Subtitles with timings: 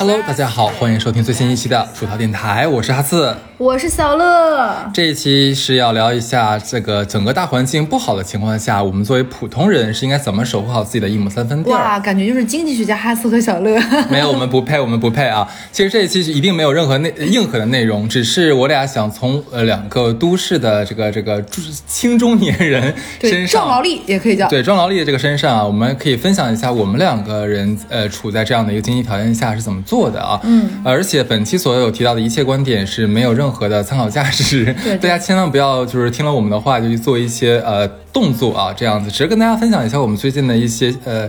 [0.00, 4.88] Hello，大家好，欢迎收听最新一期的薯条电台，我是哈刺，我是小乐。
[4.94, 11.74] 这一期是要聊一下这个整个大环境不好的情况下，我们作为普通人是应该怎么守护好自己的一亩三分地儿。
[11.74, 13.76] 哇，感觉就是经济学家哈刺和小乐。
[14.08, 15.48] 没有，我们不配，我们不配啊！
[15.72, 21.44] 其实这一期一定没有任何内硬核的内容，只是我俩想从呃两个都市的这个这个
[21.88, 30.38] 青中年人身上，壮劳力也可以叫对壮劳力的这个身上啊，我们可以分享一下我们两个人呃处在这样的一个经济条件下是怎么做的啊。
[30.44, 41.28] 嗯，而且本期所有提到的一切观点是没有任何的参考价值，对 大家千万不要就是听了我们的话就去做一些呃动作啊，这样子，只是跟大家分享一下我们最近的一些呃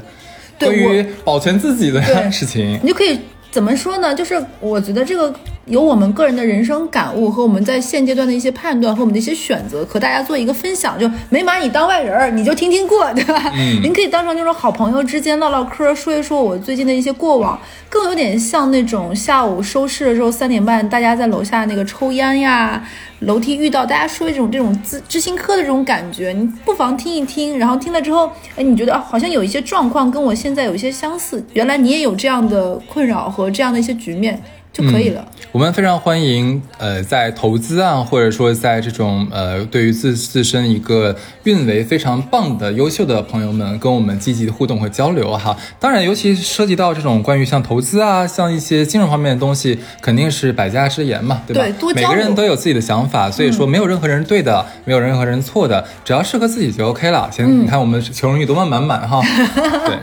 [0.59, 2.77] 关于保全自己的事情。
[2.83, 3.17] 你就可以
[3.49, 4.13] 怎么说呢？
[4.13, 5.33] 就是我觉得这个
[5.69, 10.99] 有我们个人的人生感悟和我们在现阶段的一些判断和我们的一些选择，和大家做一个分享。
[10.99, 13.51] 就没把你当外人儿，你就听听过，对吧？
[13.55, 22.83] 嗯您可以当成就是好朋友之间唠唠嗑，说一说我最近的一些过往，更有点像那种下午收市的时候三点半，大家在楼下那个抽烟呀，
[23.19, 35.25] 楼梯遇到大家说一种这种知知心嗑的这种感觉，你不妨听一听，然后听了之后，哎，你觉得啊，好像有一些状况跟我现在有一些相似，原来你也有这样的困扰和这样的一些局面就可以了。
[35.51, 45.57] 我们非常欢迎，呃，在投资啊，或者说在这种呃，对于自自身一个运维非常棒的、优秀的朋友们，跟我们积极的互动和交流哈。
[45.79, 51.63] 当然，尤其涉及到这种关于像投资啊，像一些金融方面的东西，肯定是百家之言嘛，对吧？
[51.63, 57.27] 对多交每个人都有自己的想法，所以说没有任何人是对的，没有任何人错的，只要适合自己就 OK 了。
[57.31, 59.19] 行，你看我们求生欲多么满满哈，
[59.87, 59.97] 对。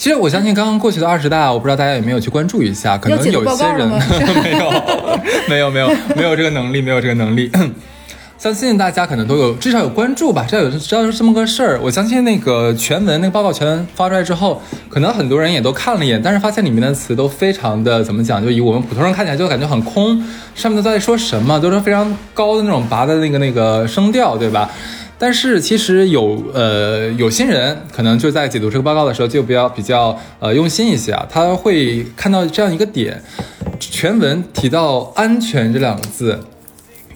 [0.00, 3.86] 其实我相信刚刚过去的二十大，我不知道大家有没有去关注一下，可能有些人
[4.42, 4.70] 没有，
[5.46, 7.52] 没有，没有，没有这个能力，没有这个能力。
[8.38, 11.78] 相信大家可能都有，至少有关注吧，至少有知道是这么个事儿。
[11.82, 20.24] 我相信那个全文那个报告全文发出来之后，可能很多人也都看了一眼，但是发现里面的词都非常的怎么讲，就以我们普通人看起来就感觉很空，
[20.54, 24.70] 上面都在说什么，都是非常高的那种拔的那个那个声调，对吧？
[25.20, 33.22] 但是其实有呃有心人可能就在解读这个报告的时候就比较比较呃用心一些啊，他会看到这样一个点，
[33.78, 36.40] 全文提到安全这两个字。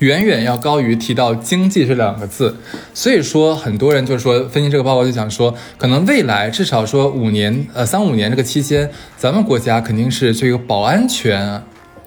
[0.01, 2.55] 远远要高于提到经济这两个字，
[2.93, 11.63] 所以说很多人就是说分析这个报告就想说，可能未来至少说五年呃三五年这个期间，咱们国家肯定是这个保安全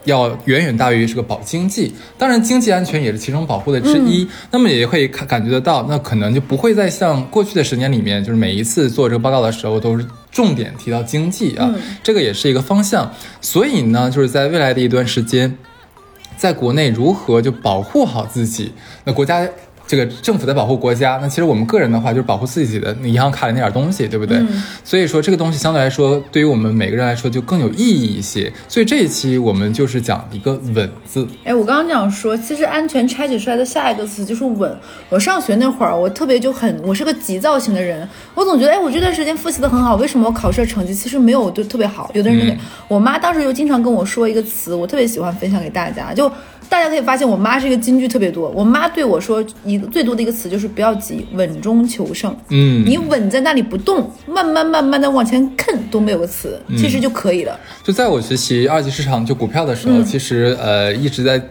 [0.07, 4.28] 要远远大于这个保经济，当然经济安全也是其中保护的之一。
[4.50, 13.13] 那么也会看感觉得到，那可能就不会再像过去的十年里面，就是每一次做这个报告的时候都是重点提到经济啊，这个也是一个方向。
[13.40, 15.56] 所以呢，就是在未来的一段时间。
[16.38, 18.72] 在国内如何就保护好自己？
[19.06, 19.50] 那国家
[19.87, 24.37] 这个政府在保护国家，那其实我们个人的话就是保护自己的银行卡里那点东西，对不对？
[24.83, 28.51] 所以说这个东西相对来说，对于我们每个人来说就更有意义一些。
[28.67, 31.25] 所以这一期我们就是讲一个稳字。
[31.45, 34.77] 哎，我刚刚讲说，其实安全拆解出来的下一个词就是稳。
[35.09, 42.11] 我上学那会儿，我特别就很，我是个急躁型的人，我总觉得，哎，我这段时间复习的很好，为什么我考试的成绩其实没有就特别好？
[42.13, 42.57] 有的人
[42.89, 46.29] 我妈当时就经常跟我说一个词，我特别喜欢分享给大家，就
[46.69, 48.50] 大家可以发现，我妈是一个金句特别多。
[48.50, 52.35] 我妈对我说一个最多的一个词就是不要急，稳中求胜。
[52.50, 57.57] 嗯，你稳在那里不动，慢慢慢慢的往前啃都没有个词，其实就可以了。
[57.83, 61.41] 就在我学习二级市场就股票的时候，其实呃一直在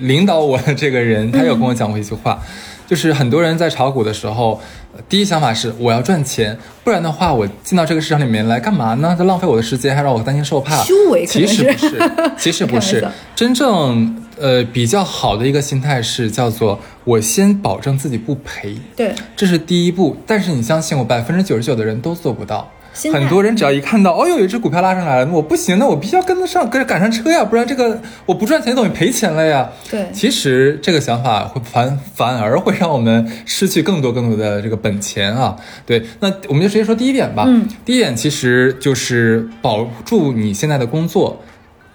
[0.00, 2.40] 领导我的这个人，他有跟我讲过一句话，
[2.88, 4.58] 就是很多人在炒股的时候，
[4.96, 9.14] 呃第一想法是我要赚钱，不然的话我进到这个市场里面来干嘛呢？
[9.16, 10.82] 就浪费我的时间，还让我担惊受怕。
[10.82, 13.06] 修为其实不是，其实不是
[13.36, 20.16] 真正呃比较好的一个心态是叫做我先保证自己不赔，对，这是第一步。
[20.26, 22.70] 但是你相信我，百分之九十九的人都做不到。
[23.12, 29.68] 很多人只要一看到，哦哟，有一只股票拉上来了，我不行，那我必须要跟得上，跟着赶上车呀，不然这个我不赚钱等于赔钱了呀。
[29.90, 35.56] 对其实这个想法会反反而会让我们失去更多更多的这个本钱啊。
[35.86, 37.44] 对，那我们就直接说第一点吧。
[37.46, 41.40] 嗯，第一点其实就是保住你现在的工作，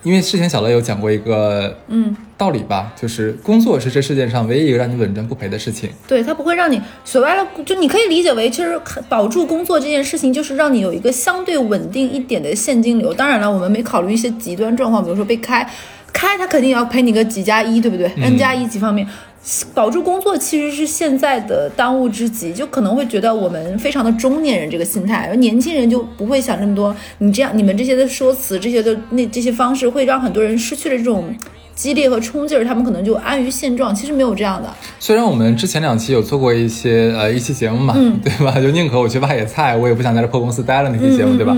[0.03, 2.15] 因为之前小乐有讲过一个嗯。
[2.35, 5.89] 道理吧，就是工作是这世界上唯一一个让你稳赚不赔的事情。
[6.05, 8.77] 对，它不会让你所谓的，就你可以理解为，其实
[9.07, 13.13] 保住工作这件事情，就是让你有一个相对稳定一点的现金流。
[13.13, 15.65] 当然了，我们没考虑一些极端状况，比如说被开，
[16.11, 19.07] 开他肯定也要赔你个几加一，对不对？n 加一几方面。
[19.73, 26.95] 保住工作其实是现在的当务之急，就可能会觉得我们非常的中年人这个心态，而年轻人就不会想这么多。
[27.17, 31.35] 你这样，你们这些的说辞，这些的那这些方式，会让很多人失去了这种
[31.75, 33.93] 激烈和冲劲儿，他们可能就安于现状。
[33.93, 38.59] 其实没有这样的，虽然我们之前两期有做过一些呃一期节目嘛，嗯 对吧？
[38.59, 41.55] 就宁可我去挖野菜，我也不想在这破公司待了那期节目，对吧？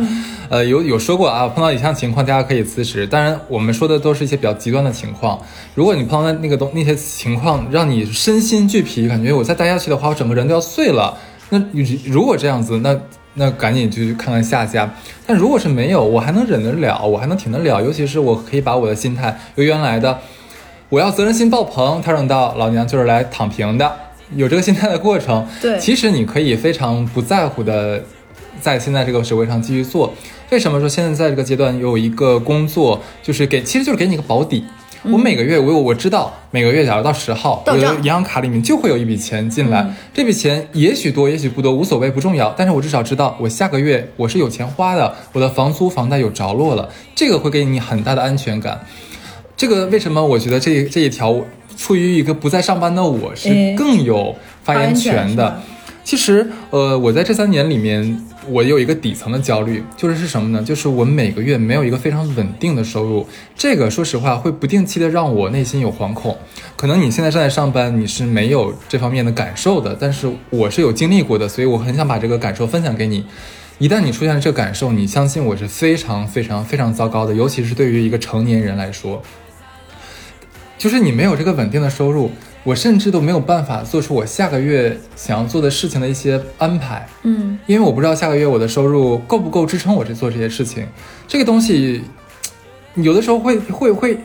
[0.48, 3.08] 呃，有有说过啊，碰到以上情况，大家可以辞职。
[3.08, 5.40] 当然，我们说的都是一些比较极端的情况。
[5.74, 11.18] 如果你碰到那个东那些情况，让你身心俱疲，感觉我再待下去的话，我整个人都要碎了。
[11.50, 11.62] 那
[12.06, 12.96] 如果这样子，那
[13.36, 14.94] 那赶紧就去看看下家。
[15.26, 17.82] 但如果是没有，我还能忍得了，我还能挺得了。
[17.82, 20.20] 尤其是我可以把我的心态由原来的
[20.90, 23.92] 我要责任心爆棚，调整到老娘就是来躺平的，
[24.36, 25.48] 有这个心态的过程。
[25.62, 28.04] 对，其实你可以非常不在乎的。
[28.62, 30.12] 在现在这个职位上继续做，
[30.50, 34.64] 为什么说现在在这个阶段有一个工作，就是给，其实就是给你一个保底。
[35.12, 48.80] 我每个月我我知道每个月假如到十号，我的银行卡里面就会有一笔钱进来，这笔钱也许多也许不多无所谓不重要，但是我至少知道我下个月我是有钱花的，我的房租房贷有着落了，这个会给你很大的安全感。
[49.58, 51.36] 这个为什么我觉得这这一条
[51.78, 55.62] 处于一个不在上班的我是更有发言权的？
[56.04, 60.64] 其实，呃，我在这三年里面，我有一个底层的焦虑，就是是什么呢？
[60.64, 66.38] 就是我每个月没有一个非常稳定的收入，这个说实话会不定期的让我内心有惶恐。
[66.76, 73.26] 可能你现在正在上班，你是没有这方面的感受的，但是我是有经历过的，所以我很想把这个感受分享给你。
[73.78, 79.22] 一旦你出现了这个感受，你相信我是非常非常非常糟糕的，尤其是对于一个成年人来说，
[80.78, 82.32] 就是你没有这个稳定的收入。
[82.66, 90.86] 我甚至都没有办法做出我下个月想要做的事情的一些安排，嗯，因为我不知道下个月我的收入够不够支撑我去做这些事情。
[91.26, 92.02] 这个东西，
[92.96, 94.20] 有的时候会会会。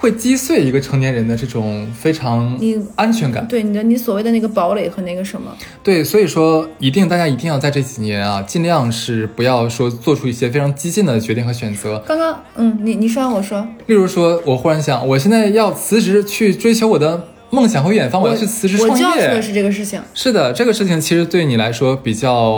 [0.00, 2.56] 会击碎一个成年人的这种非常
[2.94, 5.52] 安全感，对你的你所谓的那个堡垒和那个什么，
[5.82, 12.00] 对，所以说一定大家一定要在这几年啊，尽量是不要说做出一些非常激进的决定和选择。
[12.06, 20.00] 刚刚，嗯，你你说我说，例如说，我忽然想，我现在要辞职去追求我的梦想和远方，我要去辞职创业，我就要做的是这个事情。
[20.14, 22.50] 是的，这个事情其实对你来说比较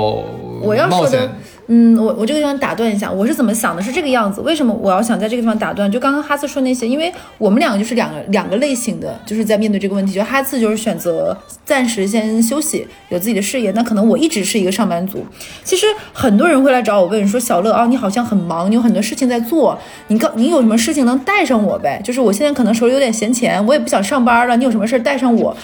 [0.60, 1.30] 我要说的。
[1.72, 3.80] 嗯，我我这个地方打断一下，我是怎么想的？
[3.80, 4.40] 是这个样子。
[4.40, 5.88] 为什么我要想在这个地方打断？
[5.88, 10.12] 就刚刚哈斯说那些，因为我们两个就是两个两个类型的，就是在面对这个问题。
[10.12, 13.70] 就哈斯就是选择暂时先休息，有自己的事业。
[13.70, 15.24] 那可能我一直是一个上班族。
[15.62, 19.78] 其实很多人会来找我问说，小乐啊，你好像很忙，你有很多事情在做，
[20.08, 22.02] 你告你有什么事情能带上我呗？
[22.04, 25.56] 就是我现在可能手里有点闲钱，我也不想上班了，你有什么事带上我？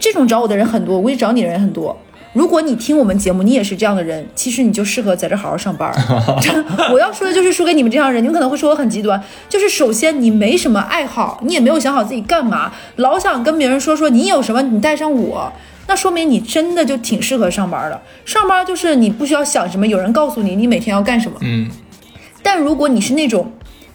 [0.00, 1.94] 这种找我的人很多，我估计找你的人很多。
[2.32, 5.92] 如果你听我们节目，你也是这样的人，其实你就适合在这好好上班。
[6.92, 15.52] 我要说的就是说给你们这样人，你们可能会说我很极端，就是首先你没什么爱好，你也没有想好自己干嘛，老想跟别人说说你有什么，你带上我，
[15.86, 18.00] 那说明你真的就挺适合上班的。
[18.24, 21.36] 上班就是你不需要想什么，有人告诉你你每天要干什么。
[21.42, 21.68] 嗯，
[22.42, 23.52] 但如果你是那种。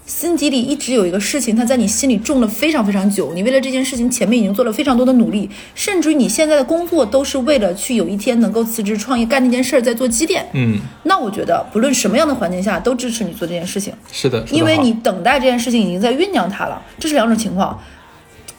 [0.08, 3.34] 心底里一直有一个事情，它在你心里种了非常非常久。
[3.34, 10.48] 你为了这件事情前面已经做了非常多的努力，甚至于你现在的工作都是为了去有一天能够辞职创业干那件事儿在做积淀。
[10.54, 13.94] 嗯，那我觉得不论什么样的环境下都支持你做这件事情。
[14.10, 16.82] 是的，因为你等待这件事情已经在酝酿它了。
[16.98, 17.78] 这是两种情况。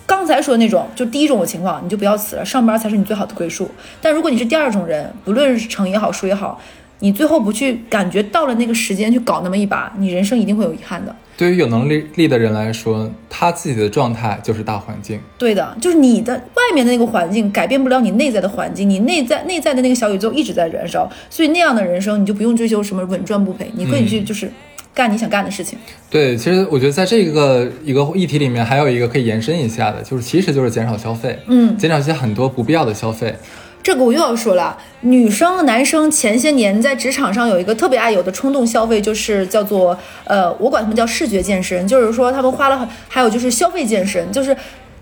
[0.05, 3.71] 刚才说的那种，就第一种情况，你就不要辞了，上班才是你最好的归宿。
[4.03, 6.61] 但如果你是第二种人，不论是成也好，输也好，
[7.01, 11.15] 你最后不去感觉到了那个时间去搞那么一把，你人生一定会有遗憾的。
[11.37, 15.21] 对于有能力力的人来说，他自己的状态就是大环境。
[15.39, 24.51] 对的，就是你的外面的那个环境改变不了你内在的环境，你内在内在的那个小宇宙一直在燃烧，所以那样的人生你就不用追求什么稳赚不赔，你可以去就是
[24.93, 25.79] 干你想干的事情。
[26.11, 33.37] 对，其实我觉得在这个一个议题里面，还有一个可以延伸一下的，就是其实就是减少消费，嗯，减少一些很多不必要的消费。
[33.83, 44.55] 这个我又要说了，女生、男生前些年在职场上有一个特别爱有的冲动消费，就是叫做呃，我管他们叫视觉健身，就是说他们花了，还有就是消费健身，就是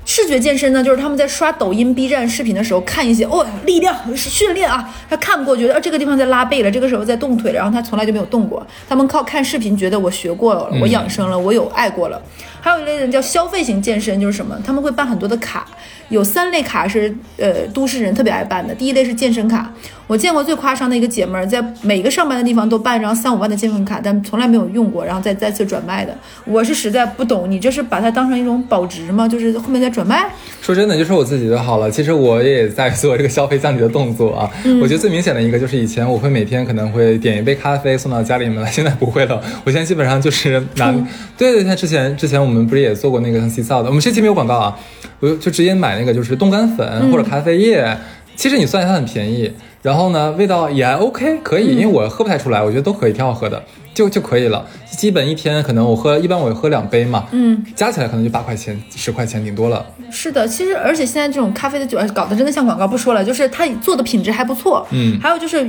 [0.05, 12.23] 视觉健身呢，就是他们在刷抖音、B 站视频的时候看一些哦，力量训练啊，他看不过觉得这个地方在拉背了，这个时候在动腿了，然后他从来就没有动过，他们靠看视频觉得我学过了，我养生了，我有爱过了。
[12.61, 14.57] 还有一类人叫消费型健身，就是什么？
[14.65, 15.67] 他们会办很多的卡，
[16.09, 18.75] 有三类卡是呃都市人特别爱办的。
[18.75, 19.73] 第一类是健身卡，
[20.07, 26.13] 我见过最夸张的一个姐们儿，在每个上班的地方都办一张三五万的健身卡，但从来没有用过，然后再再次转卖的。
[26.45, 29.29] 我是实在不懂，你这是把它当成一种保值吗？
[29.29, 30.27] 就是后面再转卖？
[30.61, 31.89] 说真的，就说我自己就好了。
[31.89, 34.51] 其实我也在做这个消费降级的动作啊。
[34.83, 39.41] 我觉得最明显的一个就是以前我会每天可能会点一杯咖啡送到家里面来，现在不会了。
[39.65, 40.91] 我现在基本上就是拿，
[41.39, 42.57] 对对，像之前之前我们。
[42.57, 43.89] 我们不是也做过那个像洗澡的？
[43.91, 44.75] 我们这期没有广告啊，
[45.21, 47.97] 我就直接买那个就是冻干粉或者咖啡液。
[48.35, 53.63] 其实你算一下它很便宜，然后呢味道也还 OK，可以，因为我喝不太出来，我觉得都可以，挺好喝的，
[53.95, 54.67] 就就可以了。
[54.91, 59.85] 基本一天可能我喝，一般我喝两杯嘛，嗯，加起来可能就八块钱、十块钱顶多了。
[60.11, 65.67] 是的，其实而且现在这种咖啡的酒搞得真的像广告，不说了，就是它做的品质还不错，嗯，还有就是。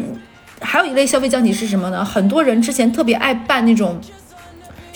[0.59, 2.03] 还有一类消费降级是什么呢？
[2.03, 3.95] 很多人之前特别爱办那种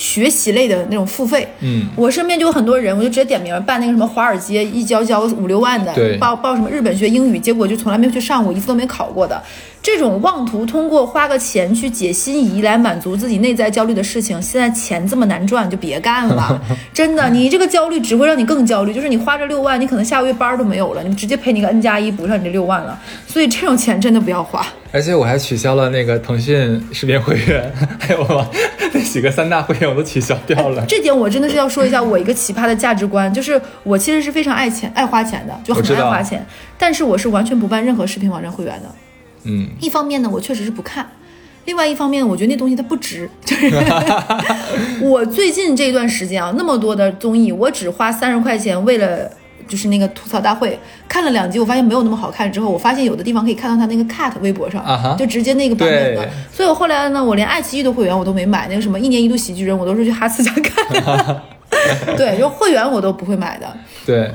[0.01, 9.39] 学习类的那种付费，嗯，我身边就有很多人，我就直接点名办那个什么华尔街一交交五六万的，报报什么日本学英语，结果就从来没有去上过，一次都没考过的。
[9.83, 16.59] 这种妄图通过花个钱去解心仪来满足自己内在焦虑的事情，现在钱这么难赚，就别干了。
[16.91, 18.91] 真的，你这个焦虑只会让你更焦虑。
[18.91, 22.99] 就是你花这六万，你可能下个月班都没有了，你直接赔你个 N 加一补上你这六万了。
[23.27, 24.65] 所以这种钱真的不要花。
[24.91, 28.45] 而且我还取消了那个腾讯视频会员， 还有
[28.93, 30.85] 那几个三大会员我都取消掉了。
[30.85, 36.45] 这点我真的是要说一下我一个奇葩的价值观，就是我其实是非常爱钱、爱花钱的，就很爱花钱，
[36.77, 38.89] 但是我是完全不办任何视频网站会员的。
[39.43, 41.05] 嗯，一方面呢，我确实是不看；
[41.65, 43.29] 另外一方面，我觉得那东西它不值。
[43.45, 43.71] 就 是
[45.01, 49.31] 我最近这段时间啊，那么多的综艺，我只花三十块钱为了。
[49.71, 52.51] 就是那个吐槽大会看了两集，我发现没有那么好看。
[52.51, 56.29] 之后我发现有的地方可以看到他那个 cut 微博上就直接那个版本的。
[56.51, 61.41] 所以我后来呢，我连爱奇艺的会员我都没买，那个什么一年一度喜剧人，我都是去哈斯家看。
[62.17, 63.73] 对，就会员我都不会买的。
[64.05, 64.29] 对，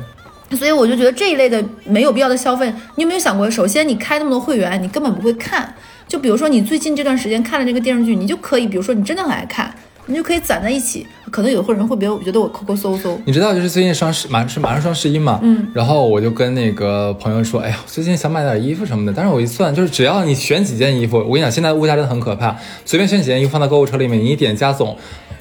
[0.57, 3.51] 所以我就觉得这一类的没有必要的消费，你有没有想过？
[3.51, 5.75] 首先，你开那么多会员，你根本不会看。
[6.09, 9.75] 就比如说你最近这段时间看了这个电视剧，你就可以，比如说你真的很爱看，
[10.07, 11.07] 你就可以攒在一起。
[11.31, 13.21] 可能有的人会别，我觉得我抠抠搜搜。
[13.25, 24.97] 你知道就是最近双十马是马上双十一嘛，嗯，然后我就跟那个朋友说，哎呀，最近想买点衣服什么的，但是我一算，就是只要你选几件衣服，我跟你讲，现在物价真的很可怕，随便选几件衣服放到购物车里面，你一点加总，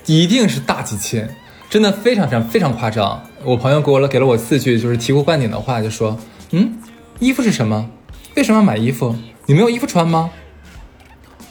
[0.07, 1.29] 一定是大几千，
[1.69, 3.21] 真的非常非常非常夸张。
[3.43, 6.17] 我朋友给我了给了我四句就是醍醐灌顶的话，就说，
[6.51, 6.79] 嗯，
[7.19, 7.89] 衣服是什么？
[8.35, 9.15] 为什么要买衣服？
[9.45, 10.31] 你没有衣服穿吗？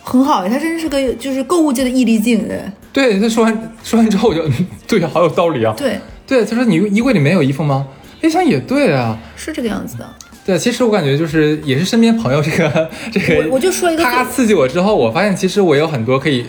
[0.03, 2.73] 很好，他真是个就是购物界的易立竞人。
[2.95, 4.53] 对，他说完说完之后，我就嗯
[4.89, 5.75] 对呀，好有道理啊。
[5.77, 7.87] 对，对，他说你衣柜里没有衣服吗？
[8.23, 9.19] 一想也对啊。
[9.37, 10.09] 是这个样子的。
[10.47, 16.47] 对，其实我感觉就是也是身边朋友这个 这个，我我就说一个他刺激我之后，我发现其实我有很多可以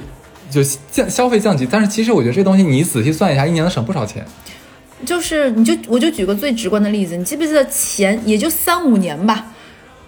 [0.51, 0.61] 就
[0.91, 4.23] 降消费降级，但是其实我觉得这东西你仔细算一下，一年能省不少钱。
[5.05, 9.45] 就是你就我就举个最直观的例子，你记不记得前也就三五年吧，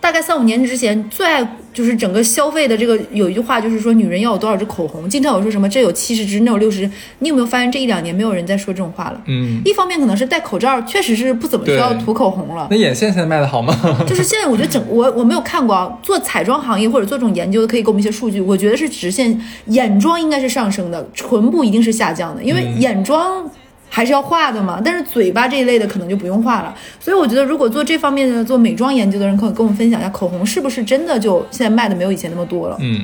[0.07, 9.21] 大概三五年之前最爱就是整个消费的这个有一句话就是说女人要有多少支口红，经常有说什么这有七十支那有六十支，你有没有发现这一两年没有人在说这种话了？
[9.25, 12.77] 嗯，一方面可能是戴口罩确实是不怎么需要涂口红了那。
[12.77, 13.77] 眼线现在卖的好吗？
[14.07, 18.39] 就是现在，我觉得整我我没有看过啊，做彩妆行业或者做这种研究的，可以给我们一些数据。
[18.39, 23.43] 我觉得是直线眼妆应该是上升的，唇部一定是下降的，因为眼妆
[23.89, 24.81] 还是要画的嘛。
[24.83, 26.75] 但是嘴巴这一类的可能就不用画了。
[26.99, 32.77] 所以我觉得，如果做这方面的做美妆研究的人，可以跟我们分享一下，口红是不是真的就现在卖的没有以前那么多了？
[32.79, 33.01] 嗯，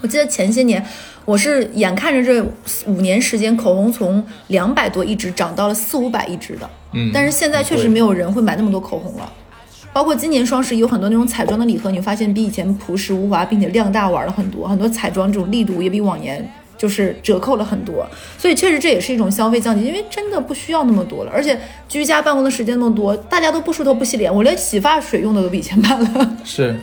[0.00, 0.84] 我记得前些年，
[1.24, 2.42] 我是眼看着这
[2.86, 6.68] 五年时间，口红从两百多一支涨到了四五百一支的。
[6.94, 9.32] 嗯但是现在确实没有人会买那么多口红了。
[9.94, 16.50] 包括今年双十一有很多那种彩妆的礼盒，你发现比以前朴实无华，并且量大玩了很多，很多彩妆这种力度也比往年
[16.82, 18.04] 就是折扣了很多。
[18.36, 21.56] 所以确实这也是一种消费降级，因为真的不需要那么多了，而且
[21.88, 26.36] 居家办公的时间那么多，大家都不梳头不洗脸，我连洗发水用的都比以前慢了。
[26.44, 26.74] 是，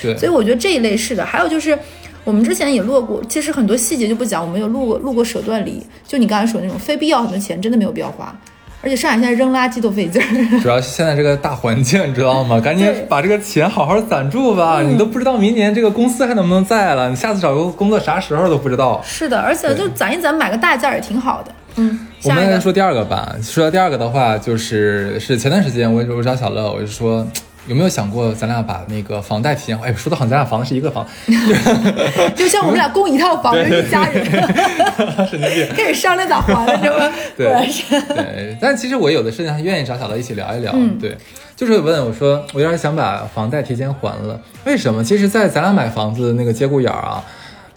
[0.00, 1.24] 对， 所以我觉得这一类是的。
[1.24, 1.76] 还有就是，
[2.22, 8.38] 我们之前也录过，其实很多细节就不讲，我们有录过录过舍断离，就你刚才说的那种非必要很多钱真的没有必要花，
[8.80, 10.60] 而且上海现在扔垃圾都费劲儿。
[10.60, 12.60] 主要是现在这个大环境，你知道吗？
[12.60, 19.02] 赶紧把这个钱好好攒住吧，嗯你都不知道明年这个公司还能不能在了，你下次找个工作啥时候都不知道。
[19.04, 21.52] 是的，而且就攒一攒，买个大件儿也挺好的。
[21.76, 23.34] 嗯，我们来说第二个吧。
[23.42, 27.26] 说到第二个的话，就是是前段时间我我找小乐，我就说
[27.68, 29.90] 有没有想过咱俩把那个房贷提前还？
[29.90, 31.06] 哎，说的好像咱俩房子是一个房，
[32.34, 34.24] 就像我们俩供一套房，是一家人，
[35.30, 35.68] 神经病。
[35.76, 37.12] 开始商量咋还了，是吧？
[37.36, 40.72] 对但其实我有的事情还愿意找小乐一起聊一聊。
[40.74, 41.16] 嗯对，
[41.54, 45.04] 就是问我说，我有点想把房贷提前还了，为什么？
[45.04, 47.22] 其实，在咱俩买房子那个节骨眼儿啊。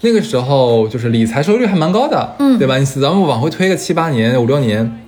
[0.04, 2.78] 那个时候就是理财收益率还蛮高的，嗯对吧？
[2.78, 5.00] 你咱们往回推个七八年、五六年，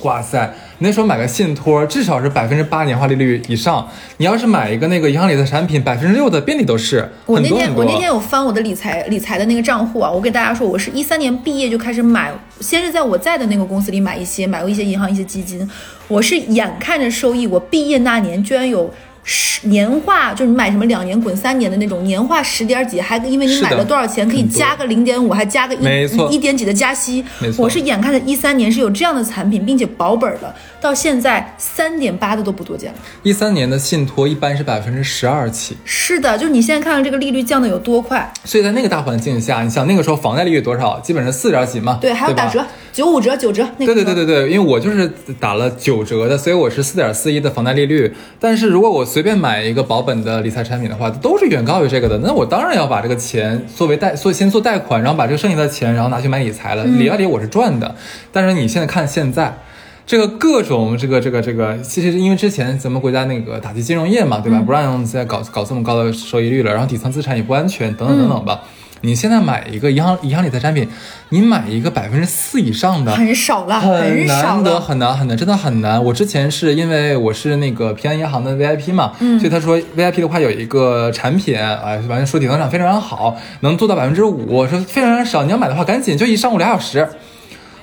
[0.00, 3.88] 哇塞，你那时候买个信托，至少是百分之八年化利率以上。
[4.18, 7.74] 你要是买一个那个银行理财产品，百分之六的遍地都是，我那天。
[7.74, 15.68] 我那天有翻我的理财理财的那个账户啊，我给大家说，我是一三年毕业就开始买，先是在我在的那个公司里买一些，买过一些银行一些基金，
[16.08, 18.92] 我是眼看着收益，我毕业那年居然有。
[19.28, 27.24] 十年化就是你买什么两年滚三年的那种年化十点几，还因为你买了多少钱可以加个零点五，还加个一一点几的加息。
[27.58, 30.54] 我是眼看着一三年是有这样的产品，并且保本的。
[30.86, 32.98] 到现在三点八的都不多见了。
[33.24, 41.00] 一三年的信托一般是百分之十二起，是的，就是你现在看看这个利率降的有多快，所以在那个大环境下，你想那个时候房贷利率多少？
[41.00, 48.14] 基本上四点几嘛，对，还有打折，九五折、九折，那个对对对对对，因为我就是打了九折的，所以我是四点四一的房贷利率。
[48.38, 52.16] 但是如果我随便买一个保本的理财产品的话，都是远高于这个的。
[52.18, 56.84] 那我当然要把这个钱作为贷，做先做贷款，然后把这个剩下的钱，然后拿去买理财了。
[56.84, 57.96] 理啊理我是赚的。
[58.30, 59.58] 但是你现在看现在。
[60.06, 64.62] 这个各种这个这个这个，其实因为之前咱们国家那个打击金融业嘛，对吧？
[64.64, 68.62] 不让再搞搞这么高的收益率了，然后底层资产也不安全，等等等等吧。
[69.02, 70.88] 你现在买一个银行银行理财产品，
[71.30, 74.80] 你买一个百分之四以上的，很少了，很少难得，了。
[74.80, 76.02] 很难很难，真的很难。
[76.02, 87.08] 我之前是因为我是那个平安银行的 VIP 嘛，嗯所以他说 VIP 的话有一个产品，哎、反正说底层产非常好，能做到百分之五，我说非常少，你要买的话赶紧就一上午俩小时。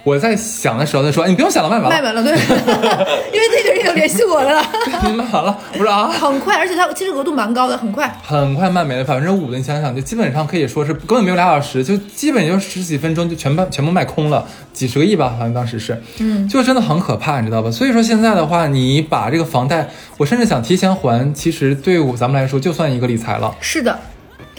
[0.04, 2.34] 我在想的时候，他说：“哎，你不用想了，卖完了，卖完了，对，
[3.32, 4.62] 因为那个人有联系我了，
[5.04, 8.14] 你 卖完了。”我说啊，很快，而且它其实额度蛮高的，很快。
[8.22, 17.72] 很快卖没了百分之五的，你想想，就基本上可以说是根本没有俩小时，就基本就十几分钟就全部全部卖空了，几十个亿吧，好像当时是，嗯，就真的很可怕，你知道吧？
[17.72, 23.98] 所以说现在的话，你把这个房贷，我甚至想提前还，其实对我咱们来说就算一个理财了，是的，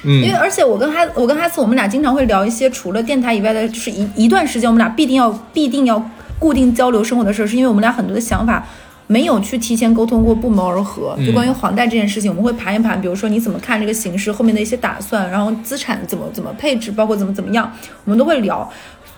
[0.05, 8.65] 因为嗯，而且我跟哈我跟哈斯，我们俩经常会聊一些除了电台以外的，就是一一段时间我们俩必定要必定要固定交流生活的事儿，是因为我们俩很多的想法。
[9.07, 11.15] 没有去提前沟通过，不谋而合。
[11.27, 17.71] 就关于房贷这件事情，我们会盘一盘，比如说你怎么看这个形势，后面的一些打算，然后资产怎么怎么配置，包括怎么怎么样，
[18.07, 18.67] 我们都会聊。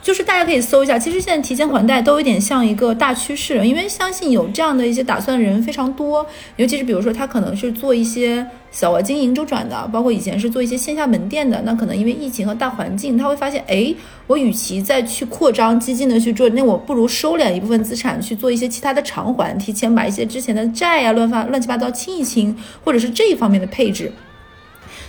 [0.07, 13.93] 就是大家可以搜一下，其实现在提前还贷都有点像一个大趋势，因为相信有这样的一些打算的人非常多，尤其是比如说他可能是做一些小额经营周转的，包括以前是做一些线下门店的，那可能因为疫情和大环境，他会发现，哎，
[14.29, 24.13] 我与其再去扩张激进的去做，那我不如收敛一部分资产去做一些其他的偿还，提前把一些之前的债呀、乱发乱七八糟清一清，或者是这一方面的配置。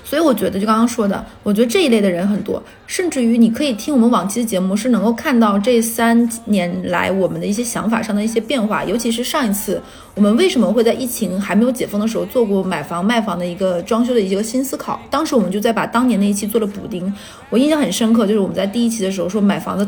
[0.08, 8.86] 所以我觉得，就刚刚说的，我觉得这一类的人很多，甚至于你可以听我们往期的节目，是能够看到这三年来我们的一些想法上的一些变化。
[8.86, 9.82] 尤其是上一次，
[10.16, 14.98] 我们为什么会在疫情还没有解封的时候做过买房卖房的一个装修的一个新思考？
[15.10, 17.14] 当时我们就在把当年那一期做了补丁，
[17.50, 19.86] 我印象很深刻，就是我们在第一期的时候说买房子。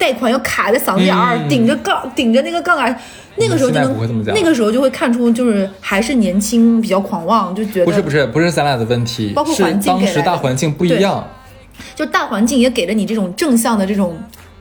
[0.00, 1.48] 贷款要卡在嗓子眼儿，嗯。
[1.48, 2.98] 顶着杠，顶着那个杠杆，
[3.36, 11.24] 那个时候就能，那个时候就会看出，就是还是年轻，比较狂妄，就觉得不是不是不是咱俩的问题包括，是环境当时大环境不一样。
[11.94, 14.16] 就大环境也给了你这种正向的这种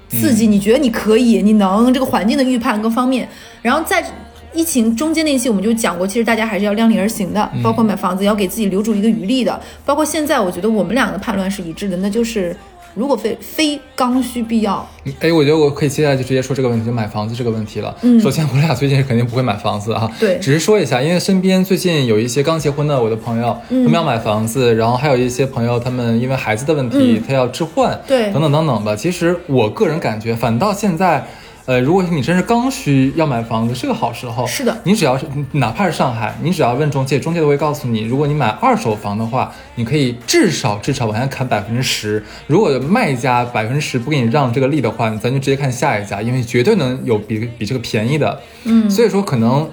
[0.09, 0.35] 刺嗯。
[0.35, 3.27] 激，你觉得你可以，你能这个环境的预判各方面，
[3.61, 4.03] 然后在。
[4.51, 7.61] 疫情中间那期我们就讲过，其实大家还是要量力而行的，嗯。
[7.61, 12.53] 包括买房子要给自己留出一个余力的，包括现在我觉得我们两个的判断是一致的，那就是
[12.95, 14.87] 如果非非刚需必要，
[15.19, 17.95] 哎，我觉得我可以接下来就直接说这个问题，就买房子这个问题了。
[18.01, 28.95] 嗯首先我俩最近肯定不会买房子啊，对只是说一下，因为身边最近有一些刚结婚的我的朋友，嗯他们要买房子，然后还有一些朋友他们因为孩子的问题，嗯他要置换，对等等等等吧。
[28.95, 31.25] 其实我个人感觉，反倒现在。
[31.69, 34.47] 呃，如果你真是刚需要买房子，是个好时候。
[34.47, 42.25] 是的你只要是哪怕是上海，你只要问中介，中介都会告诉你，如果你买二手房的话，你可以至少至少往下砍百分之十。
[42.47, 48.41] 如果卖家百分之十不给你让这个利的话，咱就直接看下一家，因为绝对能有比比这个便宜的。
[48.63, 49.69] 嗯，所以说可能。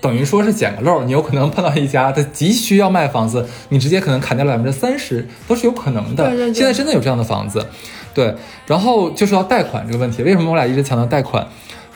[0.00, 6.28] 等于说是捡个漏，你有可能碰到一家他急需要卖房子，你直接可能砍掉百分之三十，都是有可能的。
[6.28, 7.66] 对对对现在真的有这样的房子，
[8.14, 8.34] 对。
[8.66, 11.46] 然后就是要贷款这个问题，为什么我俩一直强调贷款？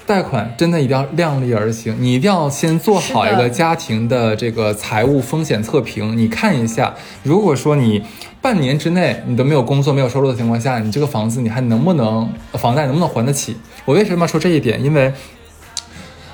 [0.06, 6.16] 贷款真的一定要量力而行，你一定要先做好一个家庭的这个财务风险测评。
[6.16, 8.02] 你看一下，如果说你
[8.40, 13.54] 半年之内你都没有工作、没有收入的情况下，你这个房子你还能不能房贷能不能还得起？
[13.84, 14.82] 我为什么要说这一点？
[14.82, 15.12] 因为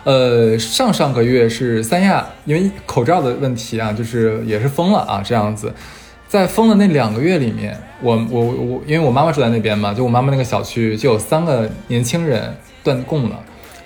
[0.04, 5.74] 呃，上上个月是三亚，因为口罩的问题啊，就是也是封了啊，这样子。
[6.34, 13.38] 在封的那两个月里面，我我我，因为我妈妈住在那边嘛，就我妈妈那个小区就有三个年轻人断供了，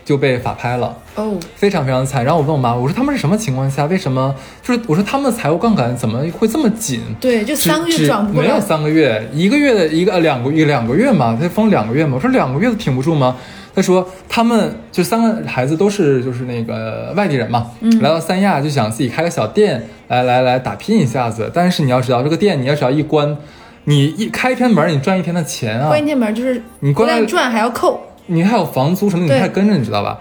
[0.03, 0.97] 就被法拍了。
[1.19, 2.25] 哦，非常非常惨。
[2.25, 3.87] 然后我问我妈，我说他们是什么情况下？
[3.87, 4.33] 为什么？
[4.63, 7.01] 就是我说他们的财务杠杆怎么会这么紧？
[7.21, 12.13] 对，就三个月转不过来没有，三个月，一个月的一个呃两个月两个月嘛，他封两个月嘛。
[12.15, 13.37] 我说两个月都挺不住吗？
[13.75, 21.51] 他说他们就三个孩子都是就是那个外地人嘛，嗯来到三亚就想自己开个小店，来来来打拼一下子。
[21.53, 23.37] 但是你要知道，这个店你要只要一关，
[23.85, 30.19] 你一开一天门，你赚一天的钱啊关，一天门就是你关赚还要扣，你还有房租什么，你对还跟着，你知道吧？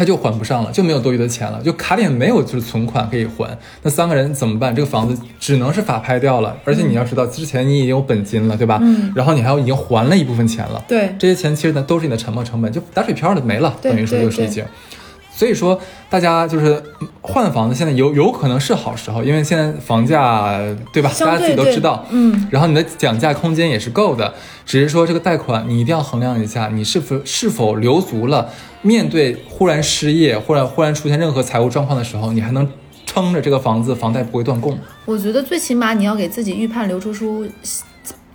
[0.00, 3.46] 他就还不上了，就没有多余的钱了，就卡里没有就是存款可以还。
[3.82, 4.74] 那三个人怎么办？
[4.74, 8.78] 这个房子只能是法拍掉了，而且你要知道，之前你已经有本金了，对吧？
[8.80, 14.64] 嗯然后你还有已经还了一部分钱了，对，这些钱其实呢都是你的沉没成本，就打水漂了没了，等于说就是已经。
[15.40, 20.58] 所以说，大家就是嗯换房子，现在有有可能是好时候，因为现在房价
[20.92, 21.10] 对吧？
[21.18, 24.34] 大家自己都知道，嗯，然后你的讲价空间也是够的，
[24.66, 28.50] 只是说这个贷款你一定要衡量一下，你是否是否留足了，
[28.82, 32.68] 面对忽然失业，或者忽然出现任何财务状况的时候，你还能
[33.06, 34.78] 撑着这个房子，房贷不会断供。
[35.06, 37.46] 我觉得最起码你要给自己预判留出出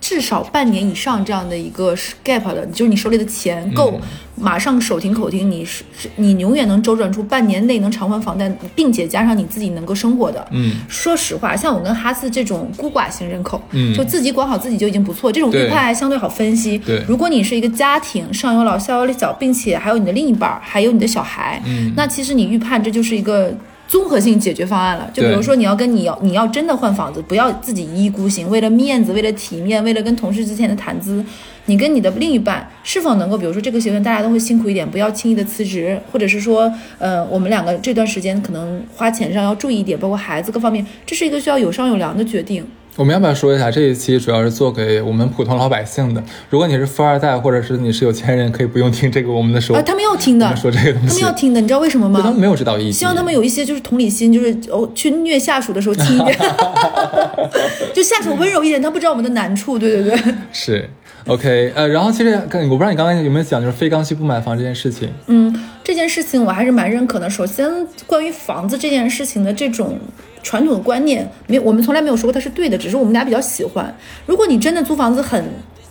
[0.07, 4.01] 至少半年以上这样的一个 gap 的，就是你手里的钱够嗯
[4.35, 10.47] 马上手停口停，你是是你永远能周转出半年内能偿还房贷，并且加上你自己能够生活的。
[10.51, 16.77] 嗯，说实话，像我跟哈斯这种孤寡型人口，嗯就自己管好自己就已经不错，这种对预判还相对好分析。
[16.77, 23.51] 对如果你是一个家庭，上有老下有小，并且还有你的另一半儿，还有你的小孩，嗯那其实你预判这就是一个。
[23.87, 31.23] 综合性解决方案了，就比如说你要跟你要你要真的换房子，不要自己一意孤行，为了面子，为了体面，为了跟同事之间的谈资，
[31.65, 42.65] 你跟你的另一半是否能够，比如说这个学段大家都会辛苦一点，不要轻易的辞职，或者是说，呃，我们两个这段时间可能花钱上要注意一点，包括孩子各方面，这是一个需要有商有量的决定。
[42.97, 46.23] 我们要不要说一下这一期主要是做给我们普通老百姓的？
[46.49, 49.75] 如果你是富二代，或者是你是有钱人，可以不用听这个我们的说。
[49.75, 52.21] 啊，他们要听的，说这个东西他们要听的，你知道为什么吗？
[52.23, 52.91] 他们没有指导意义。
[52.93, 56.39] 希望他们有一些就是同理心，就是哦，去虐下属的时候轻一点，
[57.93, 60.35] 就下属温柔一点，他不知道我们的难处，对对对。
[60.53, 60.89] 是
[61.27, 65.09] OK，呃，然后其实跟我不知道你刚刚有没有讲，就是非刚需不买房这件事情。
[65.27, 67.29] 嗯，这件事情我还是蛮认可的。
[67.29, 67.67] 首先，
[68.05, 69.99] 关于房子这件事情的这种
[70.43, 73.95] 传统的观念，没有我们从来没有说过它是对的，只是我们俩比较喜欢。
[74.25, 75.43] 如果你真的租房子很。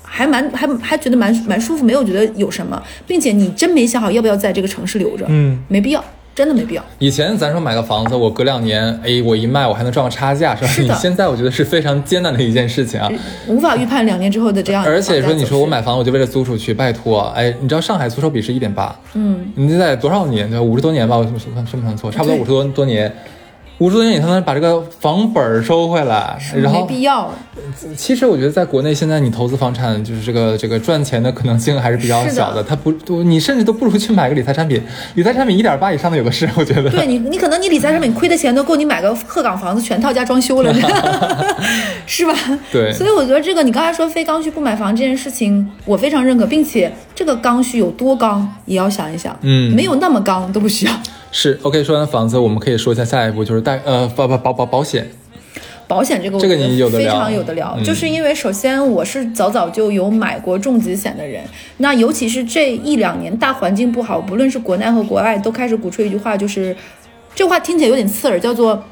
[0.06, 6.84] 还蛮还还觉得蛮蛮舒服，没有觉得有什么，并且你真没想好要不要在这个城市留着，嗯，没必要，真的没必要。
[6.98, 10.68] 以前咱说买个房子，我隔两年，哎，我一卖我还能赚个差价，是吧？
[10.68, 13.08] 是现在我觉得是非常艰难的一件事情啊。
[13.46, 14.84] 无法预判两年之后的这样。
[14.84, 20.50] 而且说，你说我买房，我就为了租出去，拜托，哎，你知道上海租售比是一点八，嗯，你这在多少年？
[20.50, 20.62] 对吧？
[20.62, 22.10] 五十多年吧，我算算不算错？
[22.10, 23.14] 差不多五十多多年，
[23.78, 26.38] 五十多年你才能把这个房本收回来。
[26.54, 27.32] 然没后，必要。
[27.96, 32.62] 其实我觉得在国内现在你投资房产，就是这个这个赚钱的可能性还是比较小的。
[32.62, 34.80] 它不，都你甚至都不如去买个理财产品，
[35.14, 36.88] 理财产品一点八以上的有的是，我觉得。
[36.90, 40.72] 对你，你可能你理财产品亏的钱都够你买个鹤岗房子全套加装修了，
[42.06, 42.32] 是吧？
[42.70, 50.92] 对所以我觉得这个你刚才说非刚需不买房这件事情，我非常认可，并且这个刚需有多刚也要想一想，嗯没有那么刚都不需要。
[51.30, 55.08] 是 OK，说完房子，我们可以说一下下一步就是贷呃保保保保保险。
[55.86, 61.44] 保险这个我这个你有的聊非常有的聊，嗯就是因为首先我是早早就有买过重疾险的人，
[61.76, 66.74] 那尤其是这一两年大环境不好，不论是国内和国外，都开始鼓吹一句话，就是
[67.34, 68.82] 这话听起来有点刺耳，叫做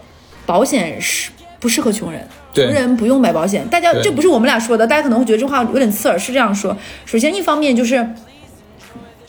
[0.45, 2.21] 保险是不适合穷人。
[2.53, 6.77] 对穷人不用买保险，大家这不是我们俩说的，大家可能会觉得这话有点刺耳，是这样说。
[7.05, 8.07] 首先，一方面就是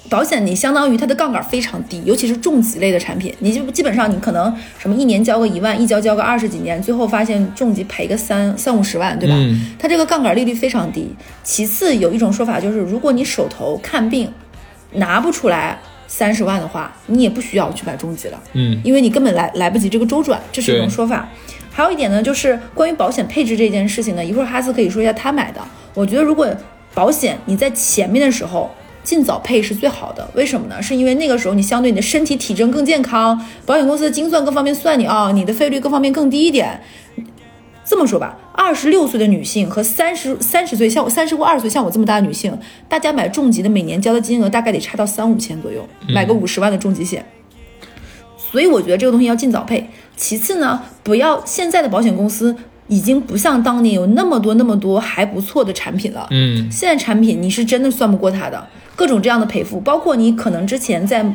[0.10, 9.36] 保险，你相当于它的杠杆非常低，尤其是重疾类的产品，你就基本上你可能什么一年交个一万，一交交个二十几年，最后发现重疾赔个三三五十万，对吧？
[9.38, 11.10] 嗯它这个杠杆利率非常低。
[11.44, 14.32] 其次，有一种说法就是，如果你手头看病
[14.92, 18.40] 拿不出来三十万的话，你也不需要去买重疾了。
[18.54, 21.28] 嗯因为你根本来来不及这个周转，这是一种说法。
[21.76, 25.60] 还有一点呢，就是关于保险配置这件事情呢，一会儿哈斯可以说一下他买的。
[25.96, 26.48] 我觉得如果
[26.94, 28.70] 保险你在前面的时候
[29.04, 30.80] 尽早配是最好的，为什么呢？
[30.80, 36.80] 是因为那个时候你相对你的身体体征更健康，保险公司的精算各方面算你啊、你的费率各方面更低一点。
[37.84, 42.58] 这么说吧，二十六岁的女性和三十三十岁，像我三十或二十岁，像我这么大的女性，
[42.88, 47.26] 大家买重疾的每年交的金额大概得差到三五千左右，买个五十万的重疾险。
[48.54, 49.90] 所以我觉得这个东西要尽早配。
[50.16, 52.56] 其次呢，不要现在的保险公司
[52.88, 56.28] 已经不像当年有那么多那么多还不错的产品了。
[56.30, 58.64] 嗯现在产品你是真的算不过它的，
[58.96, 61.26] 各种这样的赔付，包括你可能之前在，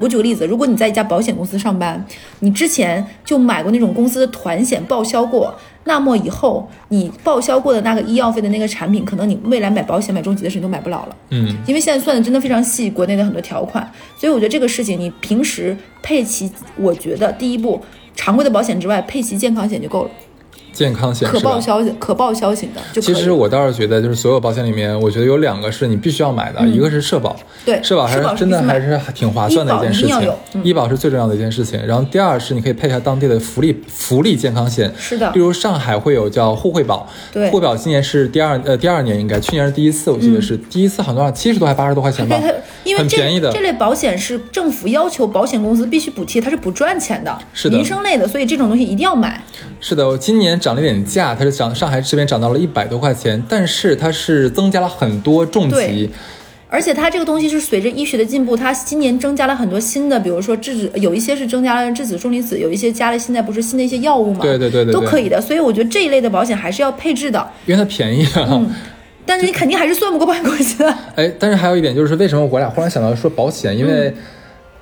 [0.00, 2.04] 我举个例子，如果你在一家保险公司上班，
[2.40, 11.16] 你之前就买过那种公司的团险报销过，那么以后你报销过的那个医药费的那个产品，可能你未来买保险买重疾的时候你都买不了了。
[11.28, 17.80] 嗯因为现在算的真的非常细，国内的很多条款，所以我觉得这个事情你平时配齐，我觉得第一步
[18.16, 20.10] 常规的保险之外，配齐健康险就够了，
[20.72, 23.00] 健康险可报销可报销型的。
[23.00, 31.80] 其实我倒是觉得，就是所有保险里面，我觉得有两个是你必须要买的，一个是社保，嗯对社保还是真的还是挺划算的一件事情医保是最重要的一件事情。
[31.86, 35.30] 然后第二是你可以配一下当地的福利福利健康险，是的。
[35.32, 37.50] 例如上海会有叫互惠保，对。
[37.50, 42.36] 互惠保今年是第二呃第二年应该，去年是第一次，我记得是、第一次好像多少七十多还八十多块钱吧，
[42.84, 43.52] 因为这很便宜的。
[43.52, 47.76] 这类保险是政府要求保险公司必须补贴，它是不赚钱的，是的。
[47.76, 49.42] 民生类的，所以这种东西一定要买。
[49.80, 56.10] 是的，我今年涨了一点价，它是涨上海这边涨到了一百多块钱，但是它是增加了很多重疾。
[56.68, 65.40] 而且它这个东西是随着医学的进步，它今年增加了很多新的，比如说质子，有一些是增加了质子重离子，有一些加了现在不是新的一些药物嘛，对对对对对都可以的。
[65.40, 68.64] 所以我觉得这一类的保险还是要配置的，因为它便宜啊。
[69.26, 70.94] 但是你肯定还是算不过保险公司的。
[71.16, 73.76] 哎，但是还有一点就是，为什么我俩忽然想到说保险？
[73.76, 74.14] 因为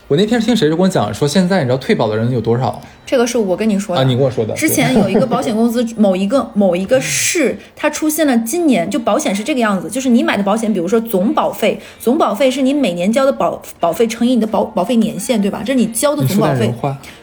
[0.09, 4.05] 我那天听谁跟我讲说，现在你知道退保的人有多少这个是我跟你说的啊？
[4.05, 4.55] 你跟我说的。
[4.55, 15.61] 之前有一个保险公司， 某一个某一个市，它出现了今年就保险是这个样子，就是你买的保险，比如说总保费，总保费是你每年交的保保费乘以你的保保费年限，对吧？
[15.63, 16.73] 这是你交的总保费。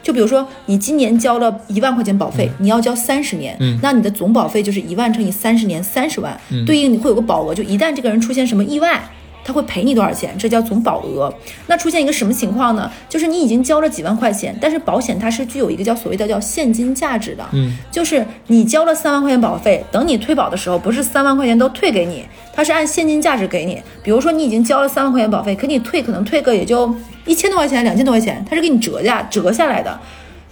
[0.00, 9.02] 就比如说你今年交了一万块钱保费，你要交三十年，嗯那你的总保费就是一万乘以三十年，三十万，对应你会有个保额，就一旦这个人出现什么意外。
[9.46, 10.34] 他会赔你多少钱？
[10.36, 11.32] 这叫总保额。
[11.68, 12.90] 那出现一个什么情况呢？
[13.08, 23.80] 就是你已经交了几万块钱，但是保险它是具有一个叫所谓的叫现金价值的，嗯，就是你交了三万块钱保费，等你退保的时候，不是三万块钱都退给你，它是按现金价值给你。
[24.02, 26.92] 比如说你已经交了三万块钱保费，可你退可能退个也就
[27.24, 29.96] 一千多块钱、两千多块钱，它是给你折价折下来的。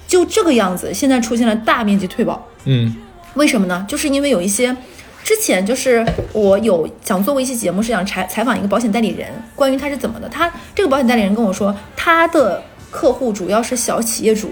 [0.07, 2.94] 就这个样子，现在出现了大面积退保，嗯
[3.35, 3.85] 为什么呢？
[3.88, 4.76] 就是因为有一些。
[5.24, 10.28] 之前就是我有想做过一期节目，是想采采访一个保险代理人，关于他是怎么的。
[10.28, 14.50] 他这个保险代理人跟我说，他的客户主要是小企业主。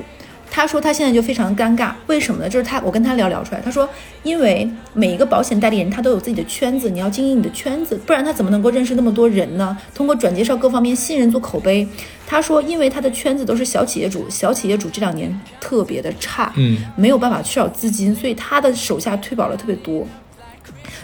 [0.54, 2.46] 他说他现在就非常尴尬，为什么呢？
[2.46, 3.88] 就是他我跟他聊聊出来，他说
[4.22, 9.74] 因为每一个保险代理人他都有自己的圈子，你要经营你的圈子，不然他怎么能够认识那么多人呢？
[9.94, 11.86] 通过转介绍各方面信任做口碑。
[12.26, 20.06] 他说，因为他的圈子都是小企业主，小企业主这两年特别的差，嗯，没有办法缺少资金，所以他的手下退保了特别多。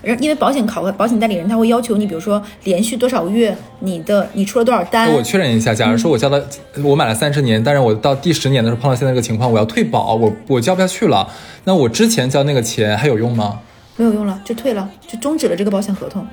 [0.02, 6.44] 然因为保险考核，保险代理人他会要求你，比如说连续多少个月，你的你出了多少单，我确认一下，假如说我交了，
[6.84, 11.28] 我买了三十年，但是我到第十年的时候碰到现在这个情况，我要退保，我我交不下去了，
[11.64, 13.60] 那我之前交那个钱还有用吗？
[13.96, 16.24] 没有用了，就退了，就终止了这个保险合同，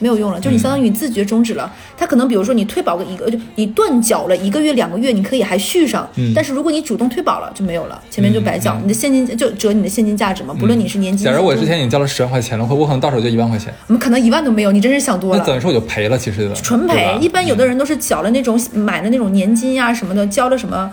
[0.00, 1.72] 没有用了，就是你相当于你自觉终止了。
[1.96, 11.24] 他可能比如说你退保个一个，就你断缴了一个月、两个月，你可以还续上，嗯但是如果你主动退保了就没有了，前面就白缴，你的现金就折你的现金价值嘛，不论你是年金。
[11.24, 15.38] 假如我之前已经交了十万块钱了，我我可能到手就一万块钱，我们可能一万都没有，你真是想多了。
[15.38, 17.18] 那等于说我就赔了，其实的纯赔。
[17.20, 20.90] 一般有的人都是缴了那种买的那种年金呀、什么的，交了什么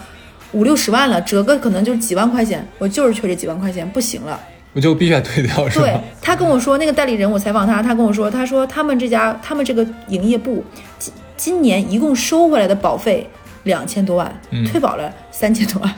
[0.52, 4.40] 五六十万了，折个可能就是几万块钱，我就是缺这几万块钱，不行了。
[4.78, 6.00] 我就必须得退掉，是对？
[6.22, 10.64] 他跟我说，那个代理人我采访他，他跟我说，他说他们这家他们这个营业部
[11.00, 13.28] 今今年一共收回来的保费
[13.64, 15.90] 两千多万，嗯退保了三千多万。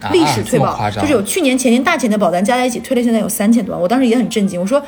[0.00, 3.82] 啊历史退保、就是有去年、前年大钱的保单加在一起退了，现在有三千多万。
[3.82, 4.80] 我当时也很震惊，我说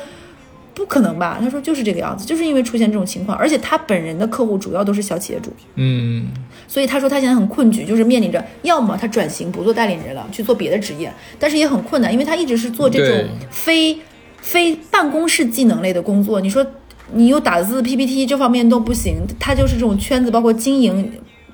[0.81, 1.37] 不可能吧？
[1.39, 6.27] 他说就是这个样子，就是因为出现这种情况，而且他本人的客户主要都是小企业主，嗯，
[6.67, 13.95] 所以他说他现在很困局，就是面临着要么他转型不做代理人了，去做别的职业，但是也很困难，因为他一直是做这种非
[14.41, 16.41] 非办公室技能类的工作。
[16.41, 16.65] 你说
[17.13, 21.11] 你又打字、PPT 这方面都不行，他就是这种圈子，包括经营，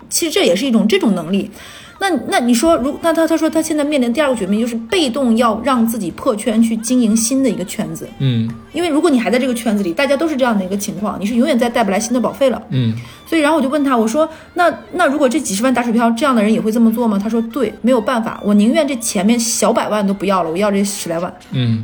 [0.10, 1.52] 其实这也是一种这种能力。
[1.99, 12.62] 那那你说，如那他他说他现在面临第二个绝命，就是被动要让自己破圈去经营新的一个圈子，嗯因为如果你还在这个圈子里，大家都是这样的一个情况，你是永远再带不来新的保费了。
[12.69, 17.19] 嗯，所以，然后我就问他，我说，那那如果这几十万打水漂，这样的人也会这么做吗？
[17.21, 21.33] 他说，对，没有办法，我宁愿这前面小百万都不要了，我要这十来万。
[21.51, 21.83] 嗯，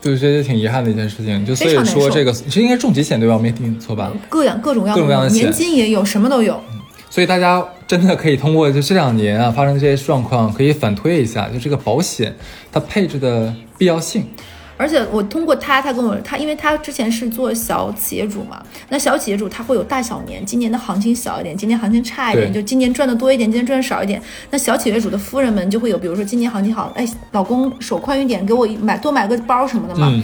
[0.00, 1.44] 对，这也挺遗憾的一件事情。
[1.44, 3.34] 就所以说这个这应该重疾险对吧？
[3.34, 4.10] 我没听错吧？
[4.30, 6.58] 各样各种样各种各样的险年金也有，什么都有。
[7.10, 12.34] 所以大家真的可以通过就这两年啊发生的这些状况，可以反推一下，就这个保险
[12.70, 14.24] 它配置的必要性。
[14.76, 24.22] 而且我通过他，他跟我他，因为他之前是做小企业主嘛，那小企业主他会有大小年，今年的行情小一点，今年行情差一点，就今年赚的多一点，今年赚的少一点。
[24.50, 30.08] 那小企业主的夫人们就会有，比如说今年行情好，哎，老公手宽裕点，给我买多买个包什么的嘛。
[30.10, 30.22] 嗯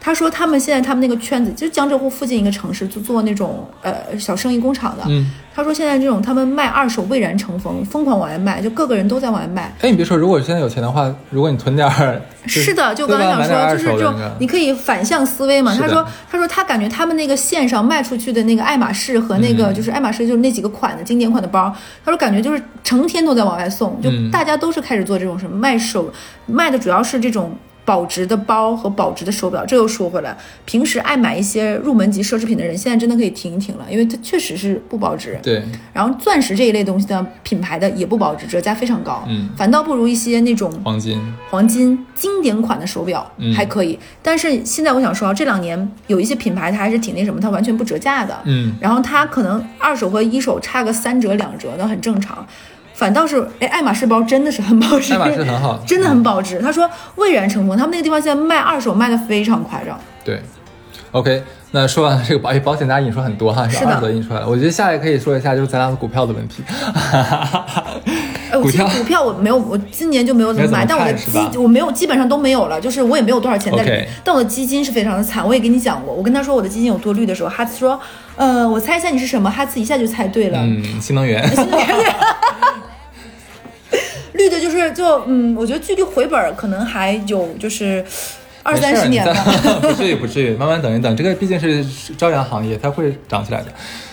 [0.00, 5.04] 他说他们现在他们那个圈子，就是江浙沪附近一个城市，就做那种呃小生意工厂的。
[5.08, 9.74] 嗯，他说现在这种他们卖二手蔚然成风，疯狂往外卖，就各个人都在往外卖。
[9.82, 15.76] 哎，你别说，如果现在有钱的话，如果你囤点儿，是的，就刚才想说，就是这种手的那个你可以反向思维嘛。
[15.76, 21.70] 他说，他说他感觉他们那个线上卖出去的那个爱马仕和那个嗯就是爱马仕就是那几个款的经典款的包，
[22.02, 26.10] 他说感觉就是成天都在往外送，就嗯大家都是开始做这种什么卖手
[26.46, 27.54] 卖的主要是这种。
[27.90, 35.36] 保值的包和保值的手表，这又说回来，平时爱买一些入门级奢侈品的人，现在真的可以停一停了，因为它确实是不保值。
[35.42, 35.60] 对，
[35.92, 52.46] 然后钻石这一类东西的品牌的也不保值，折价非常高，嗯反倒不如一些那种黄金，黄金经典款的手表嗯还可以，但是现在我想说啊，这两年有一些品牌它还是挺那什么，它完全不折价的，嗯，然后它可能二手和一手差个三折两折，的很正常。
[53.00, 56.58] 反倒是，哎，爱马仕包真的是很保值，爱马仕很好 真的很保值。
[56.58, 59.98] 他说蔚然成风，他们那个地方现在卖二手卖的非常夸张。
[60.22, 60.38] 对。
[61.12, 64.48] OK，那说完了这个保保险，大家引出很多哈，是的二则引出来了。
[64.48, 66.62] 我觉得下一个可以说一下，就是咱俩的股票的问题。
[68.52, 77.98] 哎， 我股票其实股票我没有，我今年就没有怎么买，但我的基我没有，基本上都没有了，就是我也没有多少钱在里面但我的基金是非常的惨，我也跟你讲过，我跟他说我的基金有多绿的时候，哈茨说，
[78.36, 81.42] 呃，我猜一下你是什么，哈茨一下就猜对了，嗯，新能源。
[84.40, 88.04] 绿的就是就嗯，我觉得距离回本可能还有就是
[88.62, 89.44] 二三十年没吧。
[89.80, 91.14] 不至于不至于，慢慢等一等。
[91.16, 91.84] 这个毕竟是
[92.16, 93.66] 朝阳行业，它会涨起来的。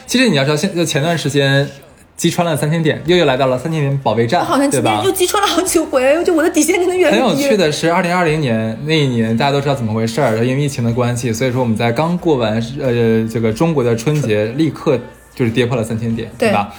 [0.06, 1.68] 其实你要知道，现就前段时间
[2.16, 5.12] 击穿了三千点，又又来到了三千点保卫战我，好像对吧今天又？
[5.12, 7.36] 击穿了好几回，就我的底线真的越来很有。
[7.36, 14.98] 趣的是，二零二零年那一年，大家都知道怎么回事儿，因为疫情的关系，所以说我们在刚过完呃这个中国的春节，立刻
[15.36, 16.74] 就是跌破了三千点，对吧？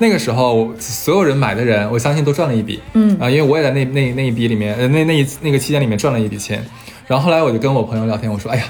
[0.00, 6.64] 那个时候，所有人买的人，我相信都赚了一笔，嗯啊、因为我也在那那那一笔里面，呃，那那一那个期间里面赚了一笔钱。
[7.06, 8.64] 然后后来我就跟我朋友聊天，我说，哎呀，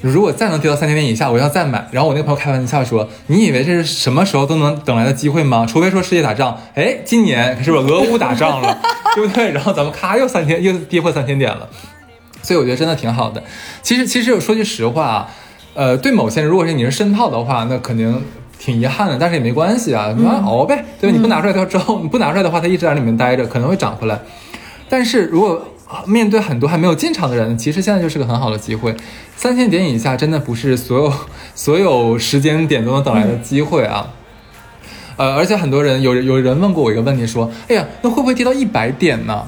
[0.00, 1.88] 如果再能跌到三千点以下，我要再买。
[1.90, 5.66] 然后我那个朋友开玩笑说，你以为这是什么时候都能等来的机会吗？
[5.68, 8.78] 除非说世界打仗，哎，今年是不是俄乌打仗了，
[9.16, 9.50] 对不对？
[9.50, 11.68] 然后咱们咔又三千又跌破三千点了。
[12.42, 13.42] 所以我觉得真的挺好的。
[13.82, 15.28] 其实，其实我说句实话啊，
[15.74, 18.22] 呃，对某些人，如果是你是深套的话，那肯定
[18.60, 21.16] 挺遗憾的，但是也没关系啊，你慢慢熬呗，对吧？
[21.16, 24.20] 你不拿出来它之后，你不拿出来的话，它一直在里面待着，可能会涨回来。
[24.86, 28.94] 但是如果啊面对很多还没有进场的人，其实现在就是个很好的机会。
[29.34, 31.12] 三千点以下真的不是所有
[31.54, 34.06] 所有时间点都能等来的机会啊。
[35.16, 39.42] 呃，而且很多人有有人问过我一个问题，说，哎呀，那会不会跌到一百点呢？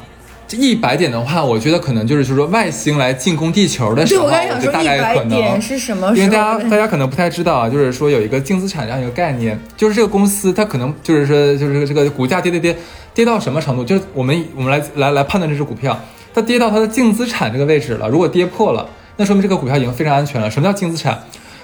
[0.52, 6.14] 这一百点的话，我觉得可能就是就是说外星来进攻地球的时，候，我刚才想说就大概可能点是什么？
[6.14, 12.76] 因为大家大家可能不太知道啊，就是说有一个净资产这样一个概念，就是这个公司它可能就是说就是这个股价跌跌跌
[13.14, 15.98] 跌到什么程度，就是我们我们来来来判断这只股票，
[16.34, 18.86] 它跌到它的净资产这个位置了，如果跌破了，
[19.16, 20.50] 那说明这个股票已经非常安全了。
[20.50, 21.18] 什么叫净资产？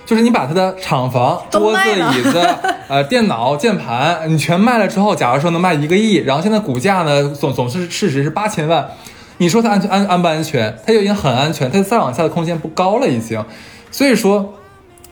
[0.08, 1.80] 就是你把他的厂房、 桌子、
[2.16, 2.40] 椅子、
[2.88, 8.88] 呃电脑、键盘，你全卖了之后，假如说能卖一个亿，然后现在股价呢总总是市值是八千万，
[9.36, 10.74] 你说它安全安安不安全？
[10.86, 13.44] 它就已经很安全，它再往下的空间不高了已经。
[13.90, 14.54] 所以说，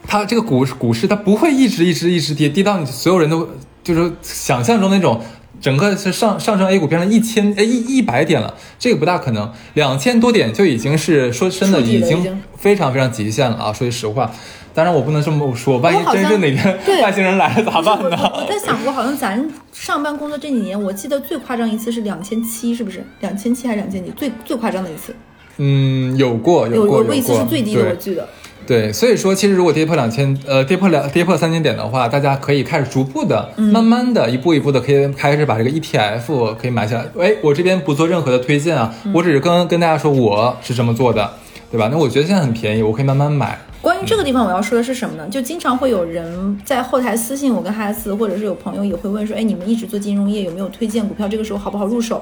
[0.07, 3.47] 它这个股股市它不会一直一直一直跌，跌到你所有人都
[3.83, 5.21] 就是想象中那种
[5.59, 13.73] 整个是上上升 A 股变成一千哎一一百点了，这个不大可能，两千多点就已经是说真的已经非常非常极限了啊！
[13.73, 14.31] 说句实话，
[14.73, 18.17] 当然我不能这么说，万一真是哪天 外星人来了咋办呢？
[18.35, 23.03] 我在想过，好像咱上班工作这几年，我记得最夸张一次是两千七，是不是？
[23.21, 24.11] 两千七还是两千几？
[24.11, 25.15] 最最夸张的一次，
[25.57, 28.27] 嗯，有过有过有过一次是最低的，我记得。
[28.67, 37.05] 对，所以说其实如果跌破两千，呃，跌破两跌破三千点的话，大家可以开始逐步的、嗯慢慢的、一步一步的，可以开始把这个 ETF 可以买下来。
[37.17, 41.31] 哎，我这边不做任何的推荐啊，嗯我只是跟跟大家说我是这么做的，
[41.71, 41.87] 对吧？
[41.89, 43.57] 那我觉得现在很便宜，我可以慢慢买。
[43.81, 45.25] 关于这个地方，我要说的是什么呢？
[45.31, 51.25] 就经常会有人在后台私信我跟哈斯，或者是有朋友也会问说，哎，你们一直做金融业，有没有推荐股票？
[51.25, 52.21] 这个时候好不好入手？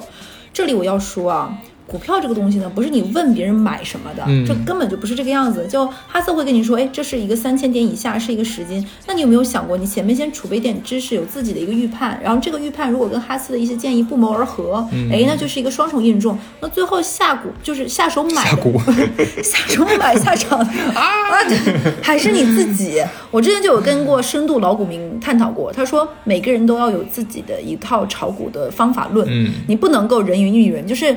[0.54, 4.46] 这里我要说啊，股票这个东西呢，不是你问别人买什么的，嗯。
[4.46, 5.68] 这根本就不是这个样子。
[5.68, 15.10] 就哈斯会跟你说，哎，这是一个三千点以下是一个时间，那你有没有想过，你前面先储备点知识，有自己的一个预判，然后这个预判如果跟哈斯的一些建议不谋而合，嗯。
[15.12, 16.38] 哎，那就是一个双重印证。
[16.60, 18.50] 那最后下股就是下手买的。
[18.50, 18.82] 下股。
[19.44, 20.60] 下手买下场。
[20.60, 21.58] 啊，对
[22.02, 23.02] 还是你自己。
[23.30, 29.54] 我之前就有跟过深度老股民探讨过，他说每个人都要有自己的一套炒股的方法论，嗯。
[29.68, 31.16] 你不能够人云亦云，就是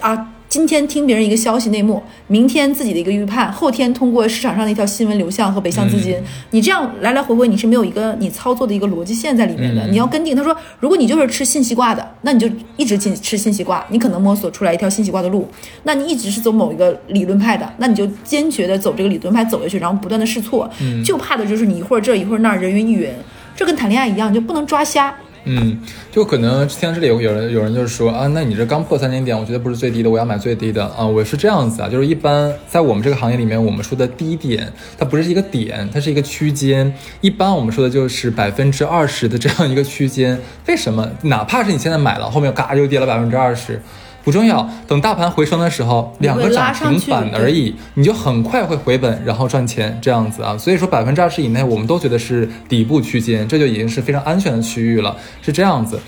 [0.00, 0.32] 啊。
[0.48, 9.84] 今天听别人一个消息内幕，明天自己的一个预判，后天通过市场上的一条新闻流向和北向资金，嗯你这样来来回回，你是没有一个你操作的一个逻辑线在里面的。
[9.84, 10.36] 嗯你要跟定。
[10.36, 15.48] 他说，如果你就是吃信息挂的，那你就一直进吃信息挂，你可能摸索出来一条信息挂的路。
[15.82, 20.70] 那你一直是走某一个理论派的，那你就坚决的走这个理论派走下去，然后不断的试错。
[20.80, 23.10] 嗯就怕的就是你一会儿这一会儿那儿人云亦云，
[23.56, 25.12] 这跟谈恋爱一样，就不能抓瞎。
[25.48, 25.80] 嗯，
[26.10, 31.06] 就可能听到这里有人有人就是说啊，那你这刚破三千点，我觉得不是最低的，我要买最低的啊。
[31.06, 36.92] 我是这样子啊，就是一般在我们这个行业里面，我们说的低点，它不是一个点，它是一个区间。
[37.20, 40.36] 一般我们说的就是百分之二十的这样一个区间。
[40.66, 41.08] 为什么？
[41.22, 43.80] 哪怕是你现在买了，后面嘎就跌了百分之二十。
[44.26, 50.58] 不重要，等大盘回升的时候，两个涨停板而已，你就很快会回本，然后赚钱这样子啊。
[50.58, 56.00] 所以说百分之二十以内，我们都觉得是底部区间，这就已经是非常安全的区域了，是这样子。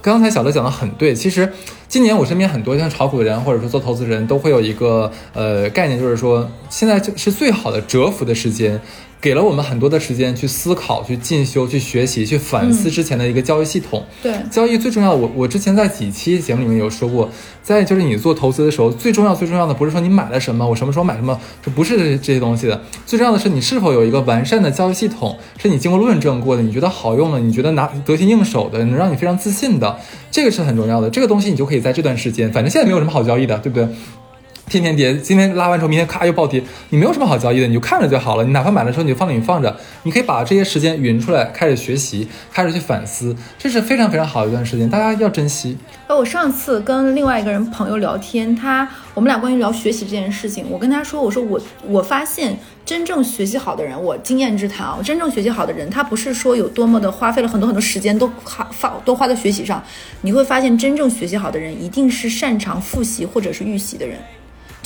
[0.00, 1.52] 刚才小乐讲的很对，其实
[1.86, 8.80] 今年我身边很多像炒股的人或者说做投资人都会有一个呃概念，就是说现在就是最好的蛰伏的时间，
[9.20, 14.04] 给了我们很多的时间去思考、去进修、去学习、去反思之前的一个交易系统。
[14.22, 17.28] 对交易最重要的，我我之前在几期节目里面有说过，
[17.62, 29.98] 在就是你做投资的时候，最重要最重要的不是说你买了什么，我什么时候买什么，这不是这这些东西的，最重要的是你是否有一个完善的交易系统，是你经过论证过的，你觉得好用的，你觉得拿得心应手的，能让你非常自信的，
[30.30, 31.10] 这个是很重要的。
[31.10, 33.88] 这个东西你就可以在这段时间，反正现在没有什么好交易的，对不对？
[34.68, 36.60] 天天跌，今天拉完之后，明天咔又暴跌，
[36.90, 38.42] 你没有什么好交易的，你就看着就好了。
[38.42, 45.78] 你哪怕买的时候你就放里面放着，你可以把这些时间匀出来，开始学习，开始去反思，这是非常非常好的一段时间，大家要珍惜。
[46.08, 59.80] 呃，我上次跟另外一个人朋友聊天，他我们俩关于聊学习这件事情，我跟他说，我说我我发现真正学习好的人，我经验之谈啊，真正学习好的人，他不是说有多么的花费了很多很多时间都花发都花在学习上，
[60.22, 64.18] 你会发现真正学习好的人，一定是擅长复习或者是预习的人。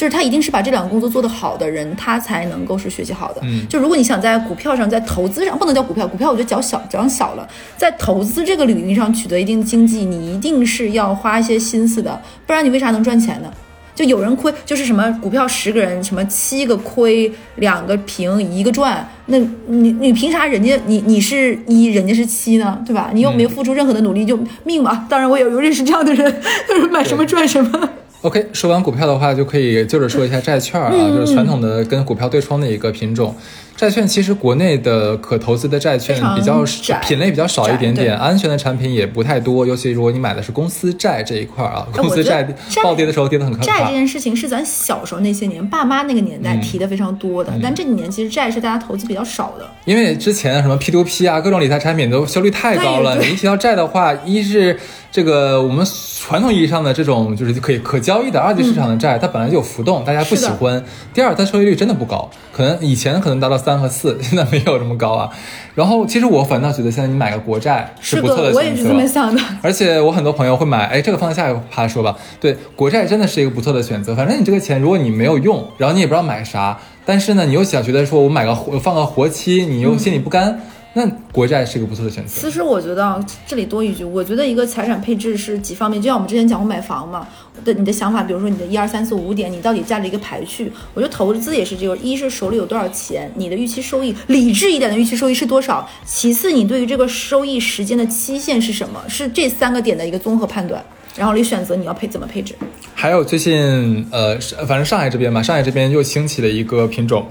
[0.01, 3.40] 就是他一定是把这两个工作做得好的人，他才能够是学习好的。
[3.44, 7.46] 嗯就如果你想在股票上，在投资上，不能叫股票，股票我觉得较小，讲小了，
[7.76, 13.53] 在投资这个领域上取得一定经济，你一定是要花一些心思的，不然你为啥能赚钱呢？
[13.94, 19.36] 就有人亏，就是什么股票十个人，什么七个亏，两个平，一个赚，那
[19.66, 22.82] 你你凭啥人家你你是一，人家是七呢？
[22.86, 23.11] 对吧？
[23.12, 25.07] 你又没付出任何的努力，就命嘛。
[25.11, 26.34] 当然我也有认识这样的人，
[26.66, 27.90] 就是买什么赚什么。
[28.22, 33.34] OK，说完股票的话，就可以接着说一下债券啊，嗯就是传统的跟股票对冲的一个品种。
[33.81, 43.95] 债券其实国内的可投资的债券比较窄品类比较少一点点，安全的产品也不太多，尤其如果你买的是公司债这一块儿啊，公司债债暴跌的时候跌得很可怕债这。
[43.95, 49.66] 件事情是咱小时候那些年爸妈那个年代提的非常多的，但这几年其实债是大家投资比较少的。
[49.87, 53.16] 因为之前什么 P to P 啊，各种理财产品都效率太高了。
[53.16, 54.78] 你一提到债的话，一是
[55.11, 55.87] 这个我们
[56.18, 60.85] 传统意义上的这种就是可以可交易的二级市场的债，它本来就有浮动，大家不喜欢。
[61.14, 65.30] 第二，它收益率真的不高，可能以前可能达到三和四，现在没有这么高啊。
[65.74, 68.84] 然后其实我反倒觉得现在你买个国债是不错的的，我也是。
[68.84, 69.40] 这么想的。
[69.62, 72.16] 而且我很多朋友会买，哎，这个放在下一趴说吧。
[72.40, 74.14] 对，国债真的是一个不错的选择。
[74.14, 80.60] 反正你这个钱，如果你没有用，然后你也不知道买啥，但是呢，你又想觉得说我买个活放个活期，你又心里不甘，
[80.93, 82.41] 那国债是一个不错的选择。
[82.41, 87.28] 其实我觉得啊，这里多一句，我觉得一个财产配置是几方面，就像我们之前讲过买房嘛
[87.64, 90.72] 的，你的想法，比如说你的一二三四五点，你到底价值一个排序。
[90.93, 100.84] 我觉得投资也是这个，一是手里有多少钱，你的预期收益，理智一点的预期收益是多少；其次，你对于这个收益时间的期限是什么，是这三个点的一个综合判断，
[101.16, 102.55] 然后你选择你要配怎么配置。
[102.97, 107.28] 还有最近呃，是反正上海这边嘛，上海这边又兴起了一个品种，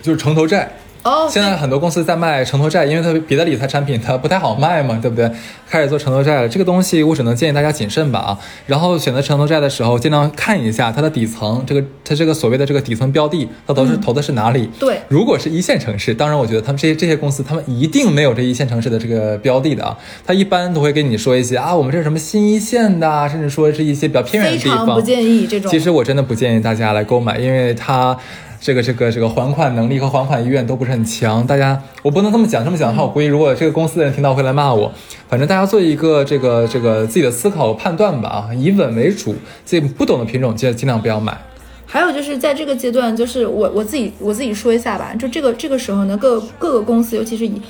[0.00, 0.72] 就是城投债。
[1.04, 5.30] 哦，现在很多公司在卖城投债，因为它别的理财产品它不太好卖嘛，对不对？
[5.68, 8.38] 开始做城投债了，这个东西我只能建议大家谨慎吧啊。
[8.66, 14.70] 然后选择城投债的时候，尽量看一下它的底层，这个它这个所谓的这个底层标的，它都是投的是哪里？
[14.78, 19.96] 对如果是一线城市，当然我觉得他们这些这些公司，他们一定没有这一线城市的这个标的的啊。
[20.24, 24.78] 他一般都会跟你说一些啊，我们这是什么新一线的啊，甚至说是一些比较偏远的地方。
[24.80, 25.70] 非常不建议这种。
[25.70, 28.16] 其实我真的不建议大家来购买，因为它
[28.62, 31.44] 这个这个这个还款能力和还款意愿都不是很强。
[31.44, 34.92] 大家我不能这么讲，这么讲的话，我估计如果这个公司的人听到会来骂我。
[35.28, 39.34] 反正大家做一个这个这个自己的思考判断吧啊，以稳为主。
[39.64, 41.36] 自己不懂的品种尽尽量不要买。
[41.84, 47.60] 还有就是在这个阶段，就是我我自己我自己说一下吧，就这个这个时候呢，各各个公司，尤其是以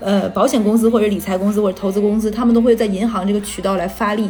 [0.00, 4.28] 呃保险公司或者理财公司或者投资公司，他们都会在银行这个渠道来发力。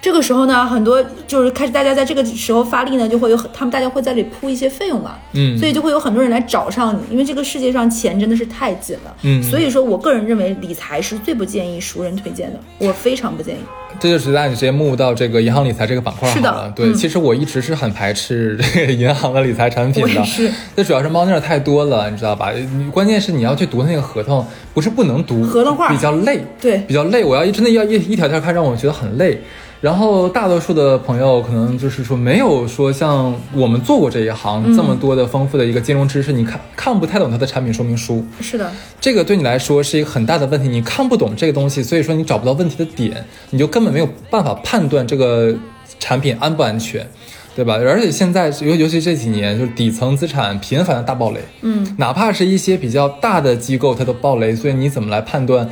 [0.00, 13.58] 这个时候呢，很多就是开始大家在这个时候发力呢，就会有很他们大家会在里铺一些费用嘛，嗯所以就会有很多人来找上你，因为这个世界上钱真的是太紧了，嗯所以说我个人认为理财是最不建议熟人推荐的，我非常不建议。
[13.98, 16.70] 这就直接你直接目到这个银行理财这个板块好是的了。
[16.76, 22.52] 对，嗯其实我一直是很排斥这个银行的理财产品的是，那主要是猫腻儿太多了，你知道吧？
[22.52, 27.24] 你关键是你要去读那个合同，不是不能读，合同话比较累，对比较累。
[27.24, 29.40] 我要一真的要一一条条看，让我觉得很累。
[29.80, 38.24] 然后大多数的朋友可能就是说没有说像我们做过这一行、嗯这么多的丰富的一个金融知识，你看看不太懂它的产品说明书。
[38.40, 38.70] 是的，
[39.00, 45.54] 这个对你来说是一个很大的问题，你看不懂这个东西，所以说你找不到问题的点，你就根本没有办法判断这个
[45.98, 47.06] 产品安不安全，
[47.54, 47.74] 对吧？
[47.74, 55.68] 而且现在尤尤其这几年，就是底层资产频繁的大暴雷，嗯，哪怕是一些比较大的机构，它都暴雷，所以你怎么来判断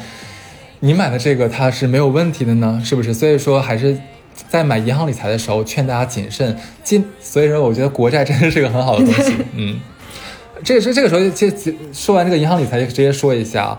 [0.81, 2.81] 你买的这个它是没有问题的呢？
[2.85, 3.13] 是不是？
[3.15, 3.97] 所以说还是。
[4.49, 6.57] 在买银行理财的时候，劝大家谨慎。
[6.83, 9.33] 今所以说，我觉得国债真的是个很好的东西。
[9.55, 9.79] 嗯，
[10.65, 13.79] 这这这个时候，就就说完这个银行理财，就直接说一下，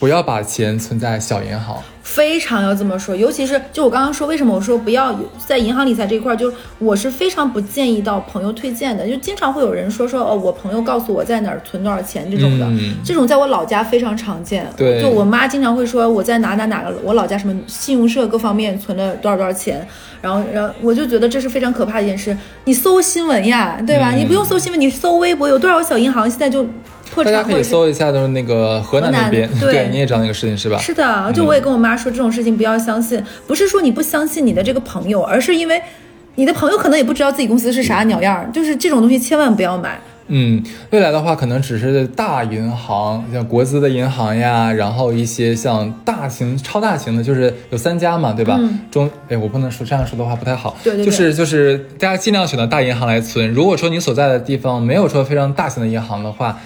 [0.00, 1.76] 不要把钱存在小银行。
[2.02, 14.66] 非常要这么说，尤其是就我刚刚说，为什么我说不要有在银行理财这一块儿，就是我是非常不建议到朋友推荐的，就经常会有人说说哦，我朋友告诉我在哪儿存多少钱这种的，嗯这种在我老家非常常见。
[14.76, 19.86] 对就我妈经常会说我在哪哪哪个我老家什么信用社各方面存了多少多少钱，
[20.20, 22.36] 然后然后我就觉得这是非常可怕的一件事。
[22.64, 24.10] 你搜新闻呀，对吧？
[24.14, 26.66] 嗯你不用搜新闻，你搜微博，有多少小银行现在就
[27.12, 30.78] 破大家可以搜一下，就是那个河南那边，对你也知道那个事情是吧？
[30.78, 35.80] 是的，就我也跟我妈说这种事情不要相信，不是说你不相信你的这个朋友，而是因为
[36.36, 40.00] 你的朋友可能也不知道自己公司是啥鸟样儿，就是这种东西千万不要买。
[40.32, 48.56] 嗯，未来的话，可能只是大银行，像国资的银行呀，然后一些像大型、超大型的，就是有三家嘛，对吧？
[48.92, 50.76] 中，哎，我不能说这样说的话不太好。
[50.84, 53.50] 对对对就是就是大家尽量选择大银行来存。
[53.50, 56.56] 如果说你所在的地方没有说非常大型的银行的话，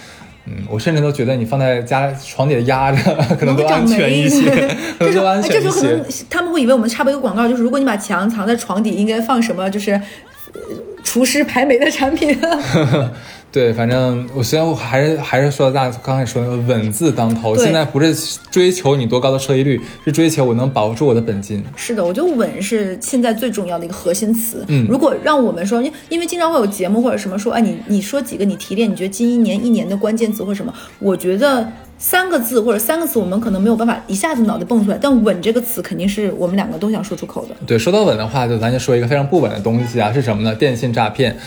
[0.47, 4.69] 嗯，我甚至都觉得你放在家床底下压着， 可能都安全 一些，可能
[4.99, 6.05] 这时候，都安这全一些时候可能。
[6.29, 9.69] 他们会以为我们插播一个广告，就是如果你把墙藏在床底，应该放什么？
[9.69, 10.61] 就是呃
[11.03, 12.37] 厨师排霉的产品。
[13.55, 18.13] 对，反正我虽然我还是还是说大家刚才说那个稳字当头，对现在不是
[18.51, 21.63] 追求你多高的收益率，是追求我能保住我的本金。
[21.77, 24.65] 是的，我觉得稳是现在最重要的一个核心词。
[24.67, 30.73] 嗯如果让我们说，因因为经常会有节目或者什么说，哎，你你说几个你提炼，你觉得近一年一年的关键词或者什么？
[30.99, 31.65] 我觉得
[31.97, 37.55] 三个字或者三个词，我们可能没有办法一下子脑袋蹦出来，但稳这个词肯定是我们两个都想说出口的。
[37.65, 40.53] 对，说到稳的话，就咱就说一个非常不稳的东西啊，是什么呢？
[40.53, 41.37] 电信诈骗。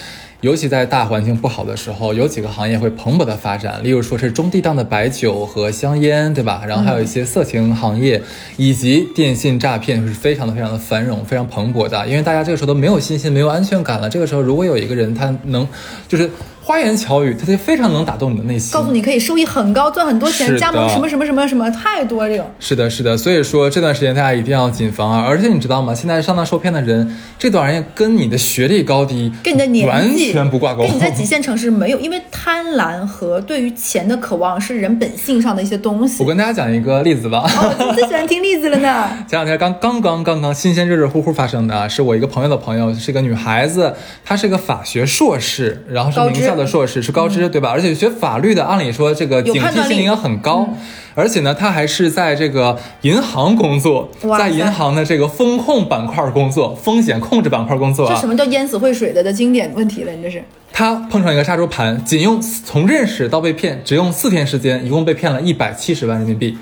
[0.40, 6.62] 尤其在大环境不好的时候，有几个行业会蓬勃的发展，例如说是中低档的白酒和香烟，对吧？
[6.64, 8.22] 然后还有一些色情行业，
[8.56, 12.06] 以及电信诈骗是非常的非常的繁荣，非常蓬勃的。
[12.06, 14.08] 因为大家这个时候都没有信心，没有安全感了。
[14.08, 15.66] 这个时候，如果有一个人他能，
[16.06, 16.30] 就是
[16.68, 18.74] 花言巧语，他就非常能打动你的内心。
[18.74, 22.44] 告诉你可以收益很高，赚很多钱，加盟什么什么什么什么，太多这种。
[22.60, 25.24] 是的，是的，所以说这段时间大家一定要谨防啊！
[25.26, 25.94] 而且你知道吗？
[25.94, 30.82] 现在上当受骗的人，这段时间跟你的学历高低、跟你的年完全不挂钩。
[30.82, 36.22] 跟你在几线城市没有，因为贪婪和对于钱的渴望是人本性上的一些东西。
[36.22, 37.50] 我跟大家讲一个例子吧。
[37.56, 39.08] 哦，我最喜欢听例子了呢。
[39.26, 47.70] 前两天刚刚刚刚刚新鲜热热乎乎发生的啊，是我一个朋友的朋友，是个女孩子，她是个法学硕士，然后是名校的硕士，是高知、对吧？
[47.70, 50.68] 而且学法律的，按理说这个警惕性应该很高，
[51.14, 58.26] 而且呢，他还是在这个银行工作，在银行的这个风控板块工作，风险控制板块工作啊这什。
[58.26, 60.12] 么叫淹死会水的的经典问题了？
[60.12, 66.58] 你这是他碰上一个杀猪盘，仅用从认识到被骗，只用四天时间，一共被骗了一百七十万人民币。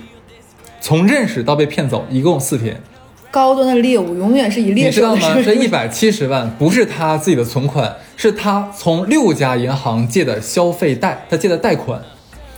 [0.80, 2.80] 从认识到被骗走，一共四天。
[3.30, 5.36] 高端的猎物永远是以猎你知道吗？
[5.44, 12.00] 这一百七十万不是他自己的存款，是他从六家银行借的消费贷，他借的贷款，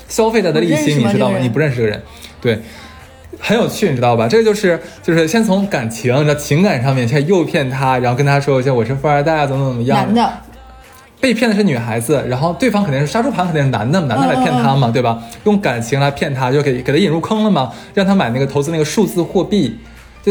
[0.08, 1.38] 消费贷的利息，你知道吗？
[1.40, 2.02] 你不认识这个人，
[2.40, 2.58] 对。
[3.40, 4.26] 很有趣，你知道吧？
[4.26, 9.98] 这个就是就是先从感情、你知道情感上面先诱骗他，然后跟他说一下我是富二代啊，怎么怎么样。
[9.98, 10.32] 男的，
[11.20, 15.22] 被骗的是女孩子，然后对方肯定是杀猪盘，肯定是男的，男的来骗她嘛，对吧？
[15.44, 19.78] 用感情来骗她，就给给她引入坑了嘛，让她买那个投资那个数字货币，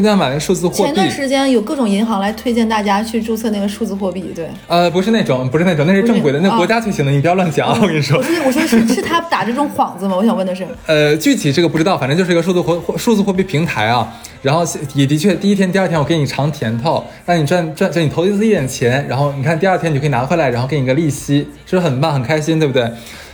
[0.01, 0.83] 就让她买那个数字货币。
[0.83, 4.47] 前段时间有各种银行来推荐大家去注册那个数字货币，对。
[4.67, 7.77] 呃，不是那种，不是那种，那是正规的，那国家推行的，你不要乱讲啊！
[7.81, 10.15] 我跟你说我，说我说是是他打这种幌子吗？
[10.15, 14.07] 我想问的是，呃，具体这个不知道，反正就是一个数字货货数字货币平台啊。
[14.43, 22.87] 然后也的确，第一天、第二天我给你尝甜头，让你赚赚，就你投资一点钱，然后你看第二天你就可以拿回来，然后给你个利息，是不是很棒、很开心，对不对？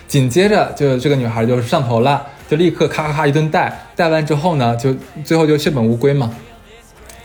[0.07, 4.95] 紧接着就这个女孩就是上头了，就立刻咔咔咔一顿贷，贷完之后呢，就
[5.25, 6.31] 最后就血本无归嘛，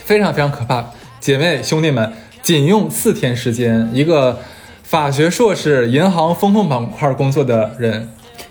[0.09, 0.83] 非常非常可怕。
[1.21, 4.41] 姐妹兄弟们，仅用四天时间，一个
[4.83, 8.09] 法学硕士、银行风控板块工作的人，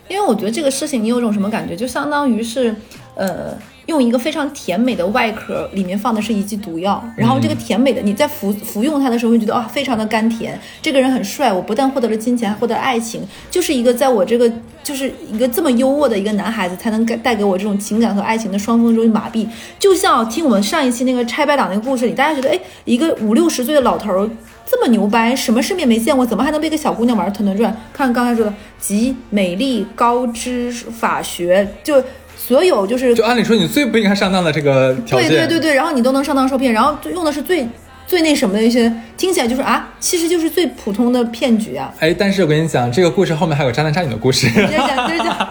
[0.08, 2.76] 因为我觉得这个事情你有种什么感觉，就相当于是，
[3.16, 14.52] 呃，用一个非常甜美的外壳，里面放的是一剂毒药，然后这个甜美的你在服服用它的时候，会觉得啊、非常的甘甜，这个人很帅，我不但获得了金钱，还获得了爱情，就是一个在我这个
[14.84, 19.48] 就是一个这么优渥的一个男孩子，才能给带给我这种情感和爱情的双峰中麻痹。
[19.80, 24.30] 就像听我们上一期那个拆白党那个故事里，大家觉得，哎，一个五六十岁的老头儿。
[24.70, 27.74] 这么牛掰，什么世面没见过，怎么还能被一个小姑娘玩得团团转？
[27.94, 32.04] 看刚才说的，集美丽、高知、法学，就
[32.48, 37.68] 所有就是就按理说你最不应该上当的这个条对件，对对对，然后你都能上当受骗，然后就用的是最
[38.06, 41.94] 最那什么的一些，听起来就是啊，其实就是最普通的骗局啊。
[42.00, 44.50] 哎，但是我跟你讲，这个故事后面还有渣男渣女的故事。
[44.50, 45.50] 接着讲，接着讲，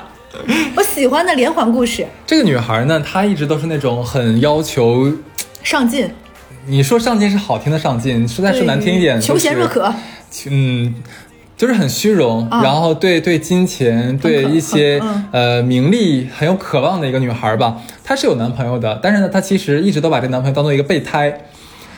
[0.74, 5.12] 我喜欢的连环故事，这个女孩呢，她一直都是那种很要求，
[5.62, 6.11] 上进，
[6.66, 9.66] 你说上进是好听的上进，实在是难听一点，求贤若。
[9.66, 9.92] 渴。
[10.51, 10.94] 嗯，
[11.57, 17.79] 就是很虚荣，啊然后对对金钱、对一些、嗯呃名利很有渴望的一个女孩吧。
[18.05, 21.41] 她是有男朋友的，但是呢，她其实一直都把这男朋友当做一个备胎。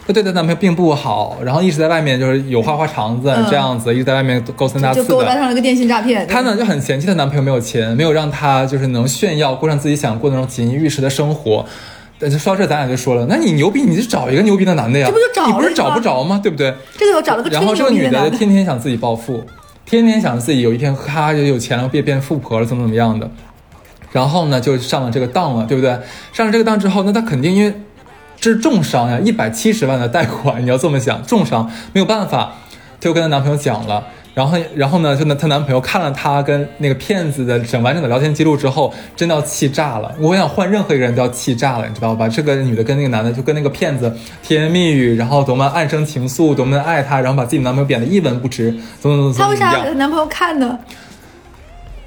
[0.06, 5.40] 她对她男朋友并不好，然后一直在外面就是有花花肠子、嗯这样子，一直在外面勾三搭四就勾搭的。
[5.40, 6.26] 上了个电信诈骗。
[6.26, 11.66] 她呢就很嫌弃她男朋友没有钱，没有让她就是能炫耀，过上自己想过那种锦衣玉食的生活。
[12.20, 16.40] 呃，说到这，咱俩就说了，那你牛逼，你就找一个牛逼的男的呀，这不就找了你不是找不着吗？
[16.42, 16.74] 对不对？
[16.96, 19.44] 这个我找了个吹然后这个女的牛逼的男的，天天想自己暴富，
[19.84, 23.30] 天天想自己有一天咔就有钱了，变变富婆了，怎么怎么样的。
[24.10, 25.96] 然后呢，就上了这个当了，对不对？
[26.32, 27.72] 上了这个当之后，那她肯定因为
[28.40, 32.54] 这是重伤呀，一百七十万的贷款，你要这么想，重伤没有办法，
[33.00, 34.04] 她就跟她男朋友讲了。
[34.38, 40.14] 然后，然后呢，就那，她男朋友看了她跟那个骗子的整完整的聊天记录之后，真的要气炸了。
[40.20, 42.28] 我想换任何一个人都要气炸了，你知道吧？
[42.28, 48.70] 这个女的跟那个男的就跟那个骗子甜言蜜语，然后多么暗生情愫，多么的爱他，然后把自己男朋友贬得一文不值，
[49.00, 50.78] 怎么怎么怎么她为啥男朋友看呢？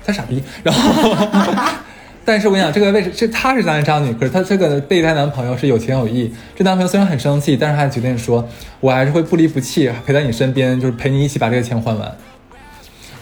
[0.06, 0.42] 他傻逼。
[0.64, 1.14] 然后，
[2.24, 6.32] 但是我跟你讲，这个为这她是当然渣女，可是她这个备胎男朋友是有情有义。
[6.56, 8.48] 这男朋友虽然很生气，但是他决定说，
[8.80, 12.16] 我还是会不离不弃，陪在你身边，就是陪你一起把这个钱还完。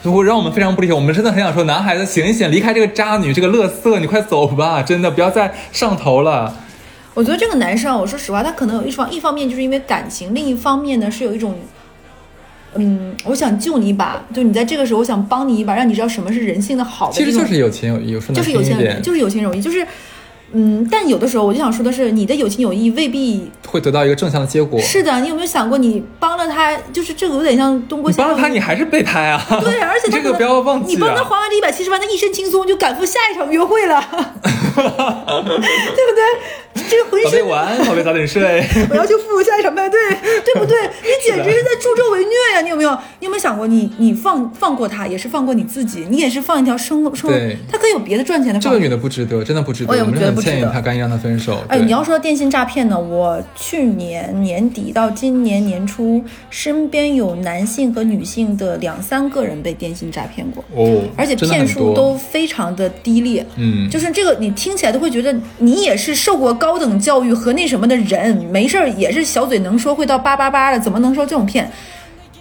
[0.03, 6.55] 如果让我们非常不理解，我们真的很想说，男孩子醒一醒，离开这个渣女，这个乐色，你快走吧，真的不要再上头了。
[7.13, 11.55] 我觉得这个男生啊，我说实话，他可能有一方一方面就是因为感情，另一方面呢是有一种，
[12.75, 19.85] 嗯，我想救你一把，就你在这个时候，我想帮你一把，让你知道什么是人性的好的其实就是有情有义，我说难就是有情有义，就是有情有义，就是，
[20.53, 24.79] 嗯，但有的时候我就想说的是，你的有情有义未必会得到一个正向的结果。
[24.81, 25.19] 是的。
[25.21, 29.43] 你有没有想过，你帮了他，就是这个有点像东郭先生你帮了他，你还是备胎 啊！
[29.61, 31.23] 对，而且这个不要忘记你帮他啊。
[31.23, 36.23] 还完这一百七十万，他一身轻松就赶赴下一场约会了， 对不对？
[36.89, 38.41] 这个浑身宝贝晚安，宝贝早点睡。
[38.89, 39.99] 我要去赴下一场派对，
[40.45, 40.77] 对不对？
[40.81, 42.61] 你简直是在助纣为虐呀！
[42.61, 42.91] 你有没有？
[43.19, 48.69] 你有没有想过你，你放放过他，也是放过你自己，你也是放一条生路生活对，他可以有别的赚钱的方式。
[48.69, 49.91] 这个女的不值得，真的不值得。
[49.91, 51.63] 我也不觉得不值得建议她，赶紧让他分手。
[51.67, 63.45] 哎，你要说电信诈骗呢，我去年年底到今年年初，身边有男性和女性的两三个人被电信诈骗过，哦，而且骗术都非常的低劣。
[63.57, 71.69] 嗯，就是这个，你听起来都会觉得你也是受过高等教育和那什么的人，没事儿也是小嘴能说会到叭叭叭的，怎么能受这种骗？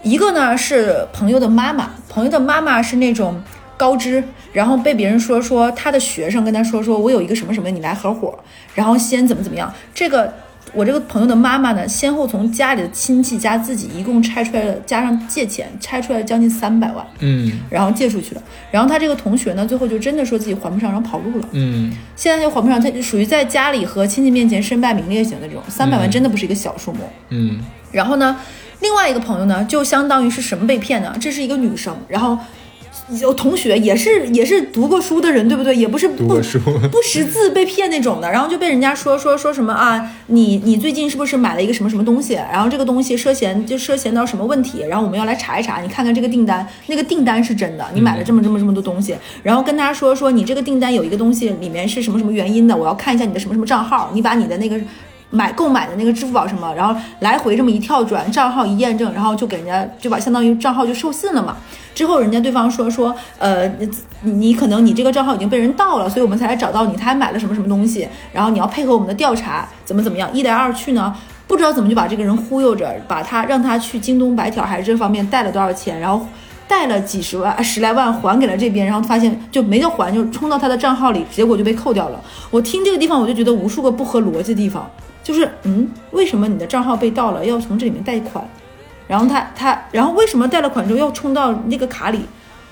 [0.03, 3.35] 一个呢是朋友的妈妈，朋友的妈妈是那种
[3.79, 4.23] 高知，
[4.53, 8.39] 然后被别人说说他的学生跟他说说我有一个什么什么，你来合伙，
[8.75, 9.73] 然后先怎么怎么样。
[9.95, 10.35] 这个
[10.75, 18.43] 我这个朋友的妈妈呢，先后从家里的亲戚加自己一共拆出来了，加上借钱拆出来将近三百万，嗯然后借出去了。
[18.71, 21.49] 然后他这个同学呢，最后就真的说自己还不上，然后跑路了。
[21.53, 26.99] 嗯，现在就还不上，他就属于在家里和亲戚面前身败名裂型的这种，三百万真的不是一个小数目。
[27.31, 27.59] 嗯，
[27.91, 28.37] 然后呢，
[28.81, 31.17] 另外一个朋友呢，就相当于是什么被骗呢？
[31.19, 32.39] 这是一个女生，然后
[33.21, 35.75] 有同学也是也是读过书的人，对不对？
[35.75, 42.35] 也不是不不识字被骗那种的，然后就被人家说说说什么啊，你你最近是不是买了一个什么什么东西？
[42.35, 44.85] 然后这个东西涉嫌就涉嫌到什么问题？
[44.89, 54.79] 然后我们要来查一查，你看看这个订单，那个订单是真的，你买了这么这么这么多东西，然后跟他说说你这个订单有一个东西里面是什么什么原因的，我要看一下你的什么什么账号，你把你的那个。
[55.31, 61.57] 买购买的那个支付宝什么，然后来回这么一跳转，账号一验证，然后就给人家就把相当于账号就授信了嘛。
[61.95, 63.71] 之后人家对方说说，呃，
[64.23, 71.15] 你可能你这个账号已经被人盗了，所以我们才来找到你，他还买了什么什么东西，然后你要配合我们的调查，怎么怎么样，一来二去呢，
[71.47, 76.25] 不知道怎么就把这个人忽悠着，把他让他去京东白条还是这方面贷了多少钱，然后。
[76.69, 82.21] 贷了几十万、十来万还给了这边，然后发现就没得还，就冲到他的账号里，结果就被扣掉了。
[82.51, 84.87] 我听这个地方，我就觉得无数个不合逻辑的地方，
[85.29, 88.43] 就是嗯，为什么你的账号被盗了，要从这里面贷款？
[89.07, 92.21] 然后他他，然后为什么贷了款之后要充到那个卡里？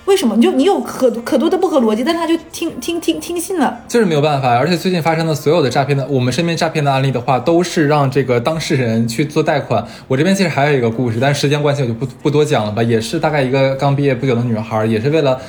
[0.05, 0.35] 为什么？
[0.35, 3.79] 你就你有可可多的不合逻辑，但他就听听听听信了。
[3.87, 9.85] 就是没有办法，而且最近发生的所有的诈骗的，我们身边诈骗的案例的话，都是让这个当事人去做贷款。
[10.07, 12.81] 我这边其实还有一个故事，但时间关系我就不不多讲了吧。
[12.81, 15.39] 也是大概一个刚毕业不久的女孩，也是为了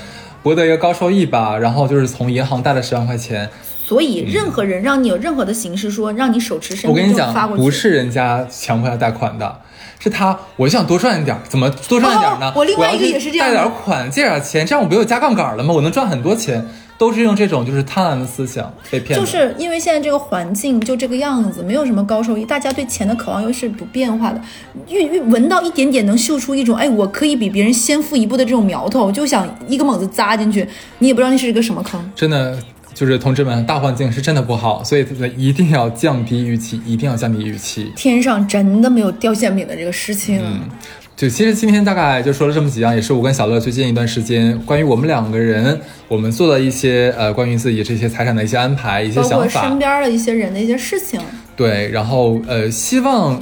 [0.43, 3.49] 博得一个高收益吧，然后就是从银行贷了十万块钱。
[3.89, 9.61] 所以，任何人让你有任何的形式说让你手持身我跟你份证发讲，过去，不是人家强迫他贷款的，
[9.99, 12.49] 是他我就想多赚一点，怎么多赚一点呢？
[12.51, 15.73] 哦 我另外一个也是这样贷点款，借点钱，这样我不就加杠杆了吗？
[15.73, 16.63] 我能赚很多钱，
[16.99, 19.19] 都是用这种就是贪婪的思想被骗。
[19.19, 24.39] 就是因为现在这个环境就这个样子，没有什么高收益，大家对钱的渴望又是不变化的，
[24.89, 30.69] 越越闻到一点点能嗅出一种哎，我可以比别人先富一步的这种苗头，就想一个猛子扎进去，
[30.99, 31.99] 你也不知道那是一个什么坑。
[32.15, 32.59] 真的
[32.99, 37.93] 就是同志们，大环境是真的不好，所以一定要降低预期，一定要降低预期。
[37.95, 40.41] 天上真的没有掉馅饼的这个事情。
[40.43, 40.63] 嗯
[41.15, 49.69] 就其实今天大概就说了这么几样，也是我跟小乐最近一段时间关于我们两个人我们做的一些呃关于自己这些财产的一些安排、一些想法。
[49.69, 51.21] 身边的一些人的一些事情。
[51.57, 53.41] 对，然后呃，希望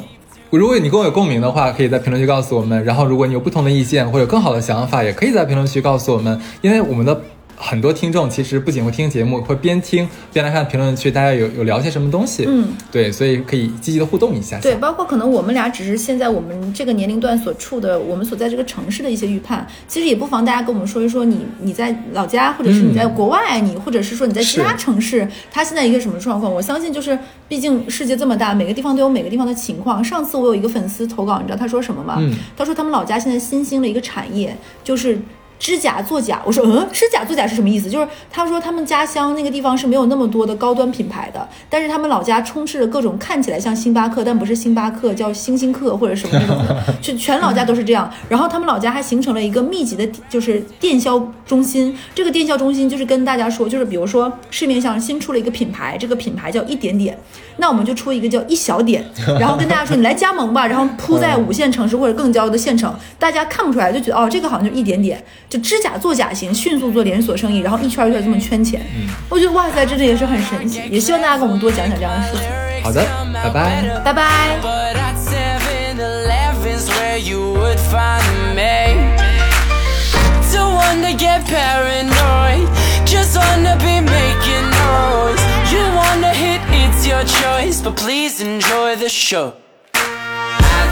[0.51, 2.83] 如果你跟我有共鸣的话，可以在评论区告诉我们。
[2.85, 7.19] 然后如果你有不同的意见或者更好的想法，也可以在评论区告诉我们，因为我们的。
[7.57, 12.45] 很多听众其实不仅会听节目，会边听边来看评论区，大家有有聊些什么东西。
[12.47, 14.61] 嗯，对，所以可以积极的互动一下。
[14.61, 26.53] 对，包括可能我们俩只是现在我们这个年龄段所处的，我们所在这个城市的一些预判，其实也不妨大家跟我们说一说你你在老家，或者是你在国外，你或者是说你在其他城市，它现在一个什么状况？
[26.53, 30.05] 我相信就是，毕竟世界这么大，每个地方都有每个地方的情况。
[30.05, 32.17] 上次我有一个粉丝投稿，你知道他说什么吗？
[32.19, 34.55] 嗯，他说他们老家现在新兴了一个产业，
[34.85, 35.19] 就是。
[35.59, 37.89] 指甲作假，我说嗯，知假作假是什么意思？
[37.89, 48.11] 就是他说他们家乡那个地方是没有那么多的高端品牌的，但是他们老家充斥着各种看起来像星巴克，但不是星巴克，叫星星客或者什么那种的， 就全老家都是这样。
[48.29, 51.97] 然后他们老家还形成了一个密集的，就是电销中心。
[52.15, 57.19] 这个电销中心就是跟大家说，就是比如说市面上新出了一个品牌，这个品牌叫一点点，
[57.57, 59.05] 那我们就出一个叫一小点，
[59.41, 65.23] 然后跟大家说你来加盟吧，然后铺在五线城市或者更郊的县城，大家看不出来就觉得哦，这个好像就一点点。
[65.49, 68.81] 就知假做假型，迅速做连锁生意，然后一圈一圈这么圈钱。
[68.97, 70.83] 嗯，我觉得哇塞，真的也是很神奇。
[70.91, 72.43] 也希望大家跟我们多讲讲这样的事情。
[72.83, 74.59] 好的，拜拜，拜拜。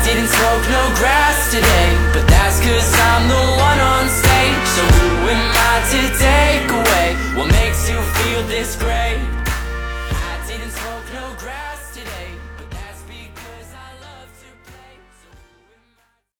[0.04, 4.66] Didn't smoke no grass today But that's cause I'm the one on stage.
[4.76, 7.06] So who am I to take away?
[7.36, 9.33] What makes you feel this great